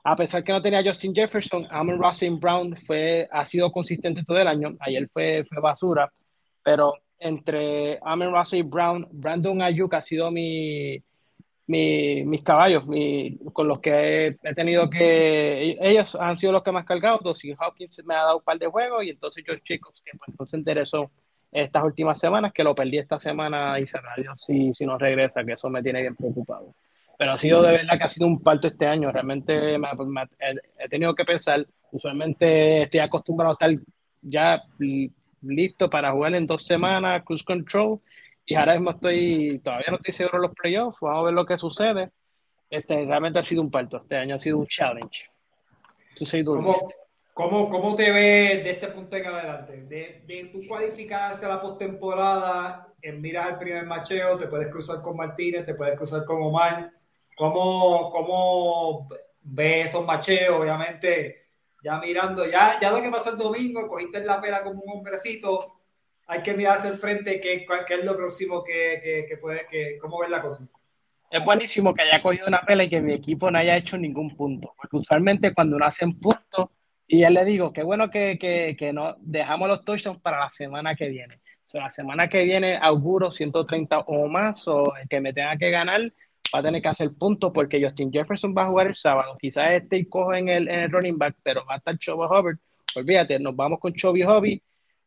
[0.09, 4.39] a pesar que no tenía Justin Jefferson, Amon Russell Brown fue, ha sido consistente todo
[4.39, 4.73] el año.
[4.79, 6.09] Ayer fue, fue basura,
[6.63, 11.03] pero entre Amon Russell Brown, Brandon Ayuk ha sido mi,
[11.67, 15.75] mi, mis caballos, mi, con los que he, tenido que.
[15.81, 17.19] Ellos han sido los que más cargado.
[17.21, 20.49] Dossie Hopkins me ha dado un par de juegos y entonces George Jacobs, que pues,
[20.49, 21.11] se interesó
[21.51, 23.99] estas últimas semanas, que lo perdí esta semana y se
[24.35, 26.73] si, si no regresa, que eso me tiene bien preocupado
[27.17, 29.11] pero ha sido de verdad que ha sido un parto este año.
[29.11, 29.87] Realmente me,
[30.77, 31.65] he, tenido que pensar.
[31.91, 33.71] Usualmente estoy acostumbrado a estar
[34.21, 34.63] ya
[35.41, 37.99] listo para jugar en dos semanas, cruise control,
[38.45, 40.99] y ahora mismo estoy, todavía no estoy seguro de los playoffs.
[41.01, 42.11] Vamos a ver lo que sucede.
[42.69, 43.97] Este, realmente ha sido un parto.
[43.97, 45.25] Este año ha sido un challenge.
[46.45, 46.75] ¿Cómo,
[47.33, 49.83] ¿Cómo, ¿Cómo, te ves de este punto en adelante?
[49.83, 55.15] De, de tú cualificar hacia la postemporada, miras el primer macheo, te puedes cruzar con
[55.15, 56.91] Martínez, te puedes cruzar con Omar
[57.37, 59.07] ¿Cómo, cómo
[59.43, 60.59] ves esos macheos?
[60.59, 61.49] Obviamente,
[61.83, 65.81] ya mirando, ya, ya lo que pasó el domingo, cogiste la pera como un hombrecito,
[66.25, 69.99] hay que mirar hacia el frente, ¿qué, qué es lo próximo que, que, puede, que,
[70.01, 70.67] cómo ves la cosa?
[71.29, 74.35] Es buenísimo que haya cogido una pela y que mi equipo no haya hecho ningún
[74.35, 76.69] punto, porque usualmente cuando no hacen puntos,
[77.05, 80.49] y ya le digo, qué bueno que, que, que no dejamos los touchdowns para la
[80.49, 81.39] semana que viene.
[81.71, 85.69] O la semana que viene auguro 130 o más, o el que me tenga que
[85.69, 86.01] ganar,
[86.53, 89.37] va a tener que hacer puntos porque Justin Jefferson va a jugar el sábado.
[89.39, 92.27] Quizás este y cojo en el, en el running back, pero va a estar Choba
[92.27, 92.57] Hubbard.
[92.95, 94.61] Olvídate, nos vamos con Chovy Hobby,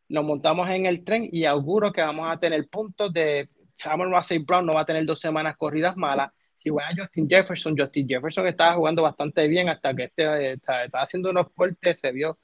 [0.09, 4.43] nos montamos en el tren y auguro que vamos a tener puntos de Samuel Russell
[4.43, 6.31] Brown no va a tener dos semanas corridas malas.
[6.55, 10.85] Si voy a Justin Jefferson, Justin Jefferson estaba jugando bastante bien hasta que este estaba,
[11.01, 12.37] haciendo unos cortes, se vio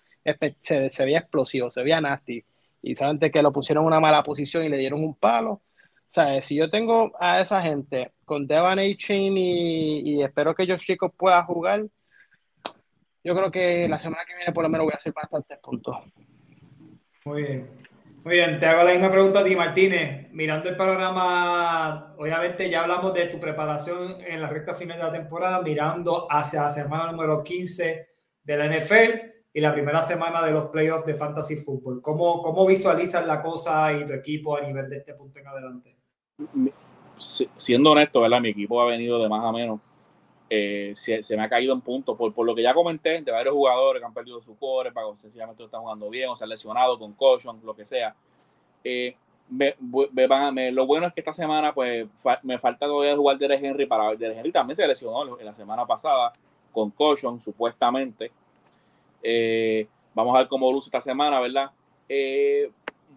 [0.62, 2.44] se, se veía explosivo, se veía nasty.
[2.82, 5.62] Y solamente que lo pusieron en una mala posición y le dieron un palo
[6.08, 8.84] o sea, si yo tengo a esa gente con Devan A.
[8.96, 11.86] Chain y, espero que ellos chicos puedan jugar,
[13.24, 15.98] yo creo que la semana que viene por lo menos voy a hacer bastantes puntos.
[17.26, 17.70] Muy bien.
[18.24, 20.30] Muy bien, te hago la misma pregunta a ti, Martínez.
[20.32, 25.12] Mirando el panorama, obviamente ya hablamos de tu preparación en la recta final de la
[25.12, 28.10] temporada, mirando hacia la semana número 15
[28.44, 32.02] de la NFL y la primera semana de los playoffs de Fantasy Football.
[32.02, 35.97] ¿Cómo, cómo visualizas la cosa y tu equipo a nivel de este punto en adelante?
[37.58, 38.40] Siendo honesto, ¿verdad?
[38.40, 39.80] Mi equipo ha venido de más a menos.
[40.50, 43.54] Eh, se, me ha caído en puntos por, por, lo que ya comenté de varios
[43.54, 46.50] jugadores que han perdido su core, para sencillamente no están jugando bien o se han
[46.50, 48.16] lesionado con caution, lo que sea.
[48.84, 49.16] Eh,
[49.50, 49.76] me,
[50.72, 52.08] lo bueno es que esta semana pues
[52.44, 55.86] me falta todavía jugar Derek Henry para Derek Henry también se lesionó en la semana
[55.86, 56.34] pasada
[56.74, 58.30] con caution supuestamente
[59.24, 61.72] eh, vamos a ver cómo luce esta semana verdad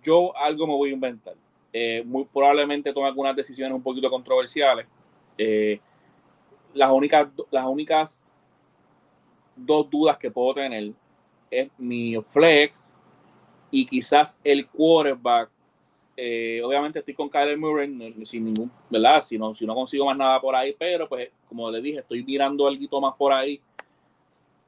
[0.04, 1.34] yo algo me voy a inventar
[2.04, 4.86] muy probablemente tome algunas decisiones un poquito controversiales
[6.74, 8.20] las únicas, las únicas
[9.56, 10.92] dos dudas que puedo tener
[11.50, 12.90] es mi flex
[13.70, 15.50] y quizás el quarterback.
[16.16, 17.88] Eh, obviamente estoy con Kyler Murray
[18.26, 19.22] sin ningún, ¿verdad?
[19.22, 22.22] Si no, si no consigo más nada por ahí, pero pues como le dije, estoy
[22.22, 23.60] mirando algo más por ahí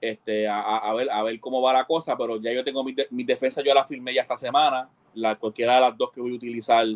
[0.01, 2.95] este, a, a, ver, a ver cómo va la cosa, pero ya yo tengo mi,
[3.11, 6.33] mi defensa, yo la firmé ya esta semana, la, cualquiera de las dos que voy
[6.33, 6.87] a utilizar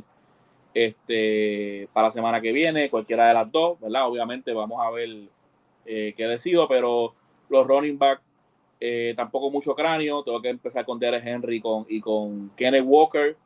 [0.77, 4.07] este, para la semana que viene, cualquiera de las dos, ¿verdad?
[4.07, 5.09] Obviamente vamos a ver
[5.87, 7.15] eh, qué decido, pero
[7.49, 8.21] los running back
[8.79, 13.39] eh, tampoco mucho cráneo, tengo que empezar con Derek Henry con, y con Kenneth Walker,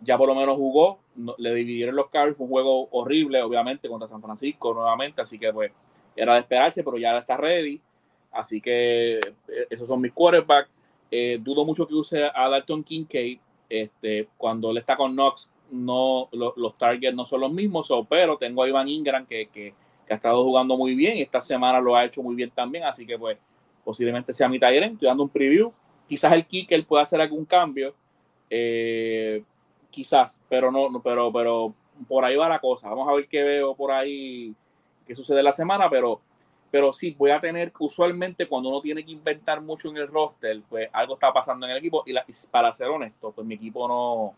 [0.00, 1.00] ya por lo menos jugó,
[1.36, 5.52] le dividieron los cards, fue un juego horrible, obviamente, contra San Francisco nuevamente, así que
[5.52, 5.72] pues
[6.16, 7.78] era de esperarse, pero ya está ready,
[8.32, 10.70] así que eh, esos son mis quarterbacks.
[11.40, 13.38] dudo mucho que use a Dalton Kincaid,
[13.70, 18.62] este, cuando él está con Knox, no los targets no son los mismos, pero tengo
[18.62, 19.72] a Ivan Ingram que, que,
[20.10, 23.06] ha estado jugando muy bien y esta semana lo ha hecho muy bien también, así
[23.06, 23.38] que pues
[23.84, 25.72] posiblemente sea mi Tyrant, estoy dando un preview,
[26.08, 27.94] quizás el kicker pueda hacer algún cambio,
[28.50, 29.44] eh,
[29.88, 31.72] quizás, pero no, pero, pero
[32.08, 34.52] por ahí va la cosa, vamos a ver qué veo por ahí,
[35.06, 36.20] qué sucede la semana, pero
[36.70, 40.60] pero sí, voy a tener, usualmente cuando uno tiene que inventar mucho en el roster,
[40.68, 42.14] pues algo está pasando en el equipo y,
[42.50, 44.34] para ser honesto, pues mi equipo no,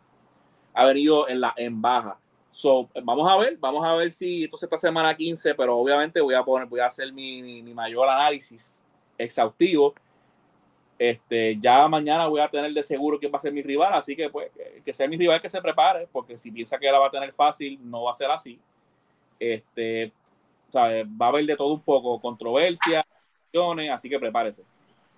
[0.75, 2.17] ha venido en la en baja.
[2.51, 6.35] So, vamos a ver, vamos a ver si entonces esta semana 15, pero obviamente voy
[6.35, 8.79] a poner, voy a hacer mi, mi, mayor análisis
[9.17, 9.95] exhaustivo.
[10.99, 14.15] Este, ya mañana voy a tener de seguro quién va a ser mi rival, así
[14.15, 14.51] que pues
[14.85, 17.33] que, sea mi rival que se prepare, porque si piensa que la va a tener
[17.33, 18.61] fácil, no va a ser así.
[19.41, 20.13] Este,
[20.81, 23.05] va a haber de todo un poco, controversia,
[23.93, 24.63] así que prepárese.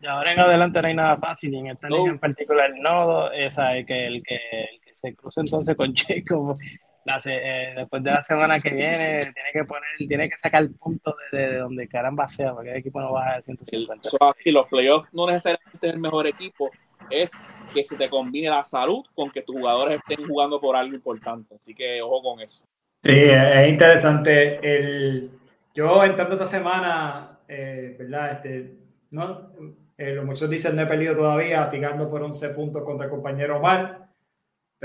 [0.00, 2.06] Y ahora en adelante no hay nada fácil, y en esta no.
[2.06, 5.94] en particular no, es que el que, el se cruza entonces con
[7.04, 10.74] la, eh, después de la semana que viene, tiene que poner, tiene que sacar el
[10.74, 14.08] punto de, de, donde caramba sea, porque el equipo no baja de 150.
[14.44, 16.70] Y los playoffs no necesariamente es el mejor equipo,
[17.10, 17.30] es
[17.74, 21.54] que se te combine la salud con que tus jugadores estén jugando por algo importante.
[21.54, 22.64] Así que ojo con eso.
[23.02, 24.58] Sí, es interesante.
[24.62, 25.30] El,
[25.74, 28.32] yo entrando esta semana, eh, ¿verdad?
[28.32, 28.78] Este,
[29.10, 29.50] no,
[29.98, 34.04] eh, muchos dicen no he perdido todavía, picando por 11 puntos contra el compañero Omar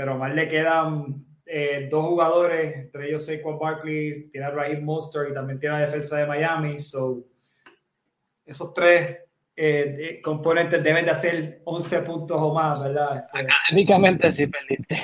[0.00, 5.28] pero más le quedan eh, dos jugadores, entre ellos Saquon Barkley, tiene a Raheem Monster
[5.30, 6.80] y también tiene la defensa de Miami.
[6.80, 7.26] So,
[8.46, 9.18] esos tres
[9.54, 13.28] eh, componentes deben de hacer 11 puntos o más, ¿verdad?
[13.30, 14.96] Académicamente sí perdiste.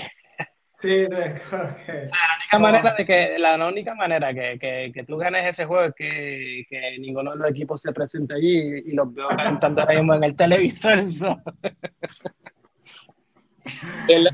[0.79, 2.05] Sí, no, okay.
[2.05, 5.47] o sea, la única manera de que la única manera que, que, que, tú ganes
[5.47, 9.29] ese juego es que, que, ninguno de los equipos se presente allí y los veo
[9.29, 11.03] calentando ahora mismo en el televisor.
[11.09, 11.41] So.
[14.09, 14.29] El,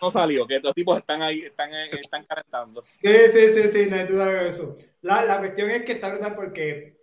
[0.00, 2.80] no salió, que estos tipos están ahí, están, eh, están calentando.
[2.82, 4.76] Sí, sí, sí, sí, no hay duda de eso.
[5.02, 6.98] La, la cuestión es que está verdad porque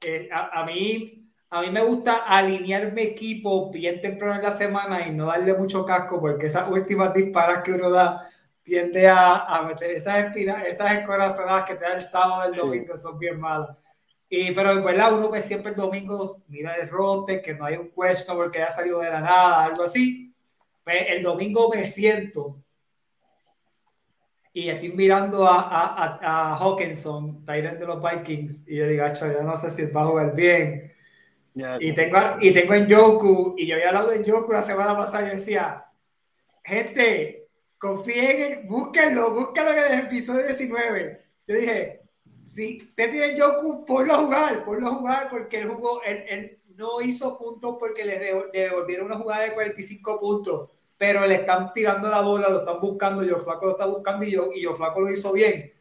[0.00, 4.52] eh, a, a, mí, a mí me gusta alinear mi equipo bien temprano en la
[4.52, 8.28] semana y no darle mucho casco porque esas últimas disparas que uno da
[8.62, 12.94] tiende a, a meter esas espinas, esas escorazonadas que te da el sábado, el domingo,
[12.96, 13.02] sí.
[13.02, 13.76] son bien malas.
[14.28, 17.76] Y, pero en verdad uno ve siempre el domingo, mira el rote, que no hay
[17.76, 20.28] un question porque haya salido de la nada, algo así
[20.88, 22.62] el domingo me siento
[24.52, 29.04] y estoy mirando a, a, a, a Hawkinson, Tyrant de los Vikings, y yo digo,
[29.06, 30.92] yo no sé si va a jugar bien.
[31.54, 35.26] Y, tengo, y tengo en Yoku, y yo había hablado de Yoku la semana pasada,
[35.26, 35.86] yo decía,
[36.62, 41.24] gente, confíen, en, búsquenlo, búsquenlo en el episodio 19.
[41.48, 42.02] Yo dije,
[42.44, 46.58] si usted tiene Yoku, ponlo a jugar, ponlo a jugar, porque él jugó, él, él
[46.76, 48.18] no hizo puntos porque le
[48.52, 53.22] devolvieron una jugada de 45 puntos pero le están tirando la bola, lo están buscando,
[53.22, 55.72] yo Flaco lo está buscando y yo, y yo Flaco lo hizo bien.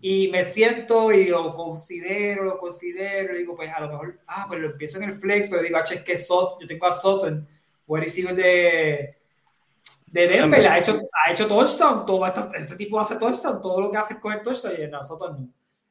[0.00, 4.44] Y me siento y lo considero, lo considero, y digo, pues a lo mejor, ah,
[4.46, 6.92] pues lo empiezo en el flex, pero digo, ah, es que Soto, yo tengo a
[6.92, 7.46] Soto, en
[7.88, 9.16] receiver de,
[10.06, 13.96] de Denver ha hecho, ha hecho touchdown, todo ese tipo hace touchdown, todo lo que
[13.96, 15.48] hace es coger touchdown y nosotros no.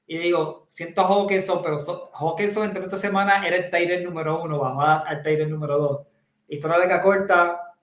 [0.08, 1.78] Y digo, siento a Hawkinson, pero
[2.14, 6.08] Hawkinson entre esta semana era el Tiger número uno, bajó al Tiger número dos.
[6.48, 7.74] Historia de corta,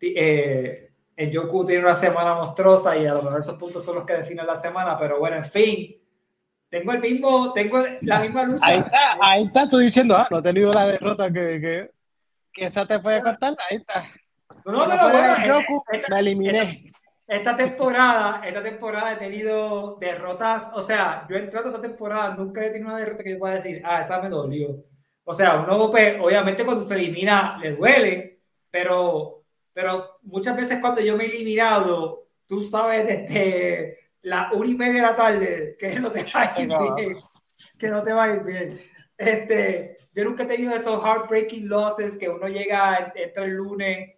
[0.00, 0.85] eh,
[1.16, 4.14] en Yoku tiene una semana monstruosa y a lo mejor esos puntos son los que
[4.14, 5.96] definen la semana, pero bueno, en fin,
[6.68, 8.66] tengo el mismo, tengo la misma lucha.
[8.66, 11.90] Ahí está, ahí está tú diciendo, ah, no he tenido la derrota que, que,
[12.52, 14.10] que esa te puede contar, ahí está.
[14.64, 15.62] No, pero bueno,
[16.10, 16.90] me eliminé.
[17.26, 22.64] Esta, temporada, esta temporada he tenido derrotas, o sea, yo he entrado esta temporada, nunca
[22.64, 24.84] he tenido una derrota que yo pueda decir, ah, esa me dolió.
[25.24, 28.40] O sea, uno, pues, obviamente cuando se elimina le duele,
[28.70, 34.74] pero, pero muchas veces cuando yo me he eliminado, tú sabes, desde la una y
[34.74, 37.18] media de la tarde, que no te va a ir bien,
[37.78, 38.80] que no te va a ir bien.
[39.16, 44.10] Este, yo nunca he tenido esos heartbreaking losses que uno llega, entra el lunes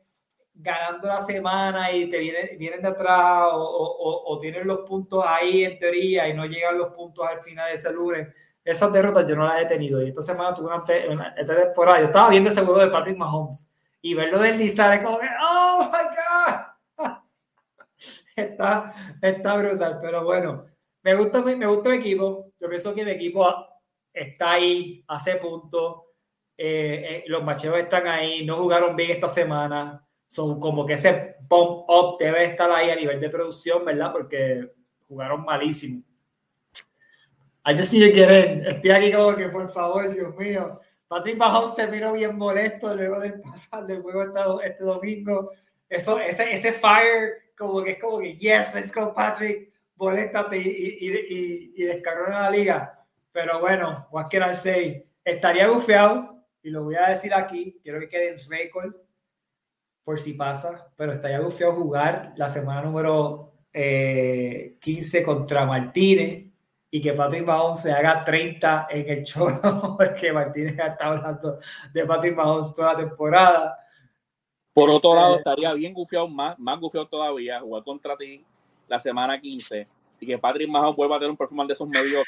[0.55, 5.25] ganando la semana y te vienen, vienen de atrás o, o, o, tienen los puntos
[5.25, 8.29] ahí en teoría y no llegan los puntos al final de ese lunes.
[8.65, 10.67] Esas derrotas yo no las he tenido y esta semana tuve
[11.09, 12.01] una, esta temporada.
[12.01, 13.68] Yo estaba viendo ese juego de Patrick Mahomes
[14.01, 17.13] y verlo deslizar es como que, oh my God.
[18.37, 20.67] está, está brutal, pero bueno,
[21.03, 22.53] me gusta, me gusta el equipo.
[22.61, 23.47] Yo pienso que el equipo
[24.13, 26.03] está ahí, hace puntos.
[26.57, 31.37] Eh, eh, los macheos están ahí, no jugaron bien esta semana son como que ese
[31.49, 34.13] pump up debe estar ahí a nivel de producción, ¿verdad?
[34.13, 34.71] Porque
[35.09, 36.03] jugaron malísimo.
[37.65, 38.67] I just need to get in.
[38.67, 40.81] Estoy aquí como que, por favor, Dios mío.
[41.09, 45.51] Patrick Mahomes terminó bien molesto luego del pasar del juego este, domingo.
[45.89, 50.69] Eso, ese, ese fire, como que es como que, yes, let's go, Patrick, moléstate y,
[50.69, 53.07] y, y, y la liga.
[53.33, 55.05] Pero bueno, what can I say?
[55.25, 58.95] Estaría bufeado, y lo voy a decir aquí, quiero que quede en récord
[60.05, 64.79] por si pasa, pero estaría gufiado jugar la semana número 15
[65.19, 66.48] eh, contra Martínez
[66.91, 69.61] y que Patrick Mahomes se haga 30 en el choro,
[69.99, 71.59] porque Martínez está hablando
[71.93, 73.79] de Patrick Mahomes toda la temporada.
[74.73, 78.45] Por otro lado, eh, estaría bien gufiado, más, más gufiado todavía, jugar contra ti
[78.87, 79.87] la semana 15
[80.21, 82.25] y que Patrick Mahomes vuelva a tener un performance de esos medios.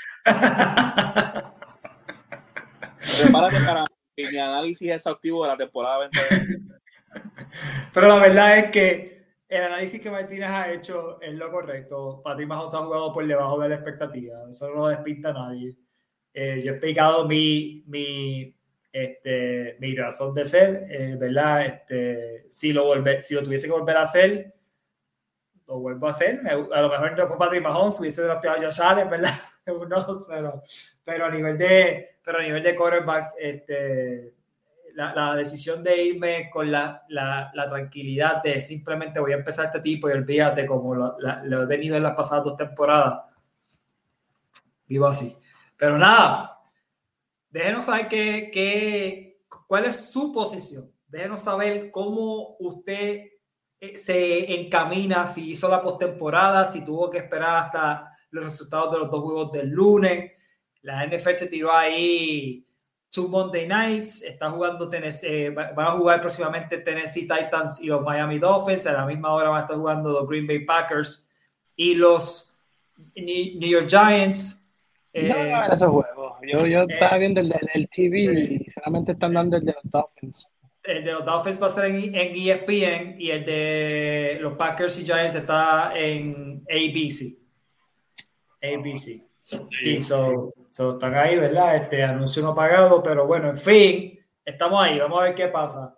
[3.22, 3.86] Prepárate para
[4.16, 6.74] mi análisis exhaustivo de la temporada 2020.
[7.94, 9.19] Pero la verdad es que
[9.50, 12.20] el análisis que Martínez ha hecho es lo correcto.
[12.22, 14.48] Patrick Mahomes ha jugado por debajo de la expectativa.
[14.48, 15.76] Eso no lo despinta a nadie.
[16.32, 18.56] Eh, yo he explicado mi, mi,
[18.92, 21.66] este, mi razón de ser, eh, ¿verdad?
[21.66, 24.54] Este, si, lo volver, si lo tuviese que volver a hacer,
[25.66, 26.40] lo vuelvo a hacer.
[26.46, 29.34] a lo mejor no con Patrick Mahomes hubiese drafteado a Josh Allen, ¿verdad?
[29.66, 30.62] no, pero,
[31.02, 34.32] pero, a nivel de, pero a nivel de quarterbacks, este,
[34.94, 40.08] la, decisión de irme con la, la, tranquilidad de simplemente voy a empezar este tipo
[40.08, 43.22] y olvídate como lo, lo, he tenido en las pasadas dos temporadas.
[44.86, 45.36] Vivo así.
[45.76, 46.60] Pero nada,
[47.50, 50.90] déjenos saber qué, qué, cuál es su posición.
[51.08, 53.30] Déjenos saber cómo usted
[53.80, 58.98] eh, se encamina, si hizo la postemporada, si tuvo que esperar hasta los resultados de
[58.98, 60.32] los dos juegos del lunes.
[60.82, 62.66] La NFL se tiró ahí
[63.10, 68.02] two Monday Nights, está jugando Tennessee, eh, van a jugar próximamente Tennessee Titans y los
[68.02, 71.28] Miami Dolphins, a la misma hora van a estar jugando los Green Bay Packers
[71.74, 72.56] y los
[73.16, 74.70] New York Giants.
[75.12, 76.34] Eh, no, esos juegos.
[76.42, 79.90] Yo, yo eh, estaba viendo el, el, TV y solamente están dando el de los
[79.90, 80.46] Dolphins.
[80.84, 84.98] El de los Dolphins va a ser en, en ESPN y el de los Packers
[84.98, 87.38] y Giants está en ABC.
[88.62, 89.24] ABC.
[89.78, 91.76] Sí, so, están ahí, ¿verdad?
[91.76, 95.96] Este anuncio no pagado, pero bueno, en fin, estamos ahí, vamos a ver qué pasa.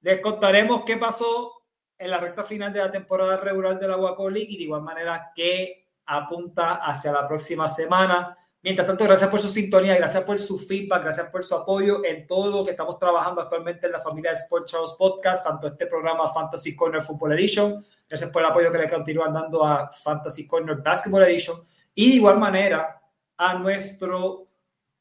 [0.00, 1.52] Les contaremos qué pasó
[1.98, 3.96] en la recta final de la temporada regular de la
[4.36, 8.36] y de igual manera qué apunta hacia la próxima semana.
[8.62, 12.26] Mientras tanto, gracias por su sintonía, gracias por su feedback, gracias por su apoyo en
[12.26, 15.86] todo lo que estamos trabajando actualmente en la familia de Sports Charles Podcast, tanto este
[15.86, 20.46] programa Fantasy Corner Football Edition, gracias por el apoyo que le continúan dando a Fantasy
[20.46, 21.62] Corner Basketball Edition
[21.94, 22.99] y de igual manera
[23.42, 24.48] a nuestro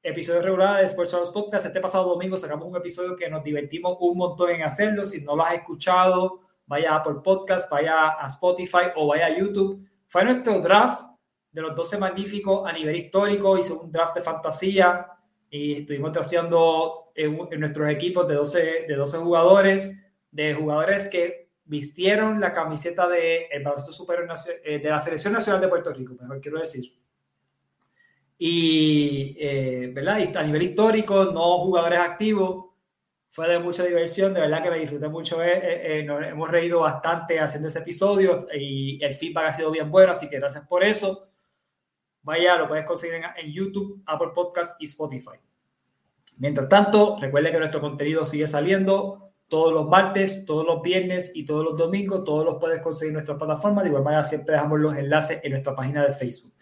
[0.01, 1.65] episodio regular de Sports House Podcast.
[1.65, 5.03] Este pasado domingo sacamos un episodio que nos divertimos un montón en hacerlo.
[5.03, 9.85] Si no lo has escuchado, vaya por Podcast, vaya a Spotify o vaya a YouTube.
[10.07, 11.01] Fue nuestro draft
[11.51, 13.57] de los 12 magníficos a nivel histórico.
[13.57, 15.05] Hice un draft de fantasía
[15.49, 22.39] y estuvimos drafteando en, nuestros equipos de 12, de 12 jugadores, de jugadores que vistieron
[22.39, 24.33] la camiseta de el superior
[24.63, 26.99] eh, de la selección nacional de Puerto Rico, mejor quiero decir.
[28.41, 30.37] Y, eh, ¿verdad?
[30.37, 32.67] a nivel histórico, no jugadores activos.
[33.29, 35.43] Fue de mucha diversión, de verdad que me disfruté mucho.
[35.43, 39.91] Eh, eh, nos hemos reído bastante haciendo ese episodio y el feedback ha sido bien
[39.91, 41.29] bueno, así que gracias por eso.
[42.21, 45.37] Vaya, lo puedes conseguir en, en YouTube, Apple Podcast y Spotify.
[46.37, 51.43] Mientras tanto, recuerde que nuestro contenido sigue saliendo todos los martes, todos los viernes y
[51.43, 52.23] todos los domingos.
[52.23, 53.81] Todos los puedes conseguir en nuestra plataforma.
[53.81, 56.53] De igual manera, siempre dejamos los enlaces en nuestra página de Facebook.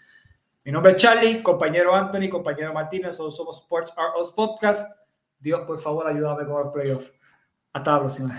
[0.68, 5.00] Mi nombre es Charlie, compañero Anthony, compañero Martínez, nosotros somos Sports Are Us Podcast.
[5.40, 7.10] Dios, por favor, ayúdame con el playoff.
[7.72, 8.38] Hasta la próxima.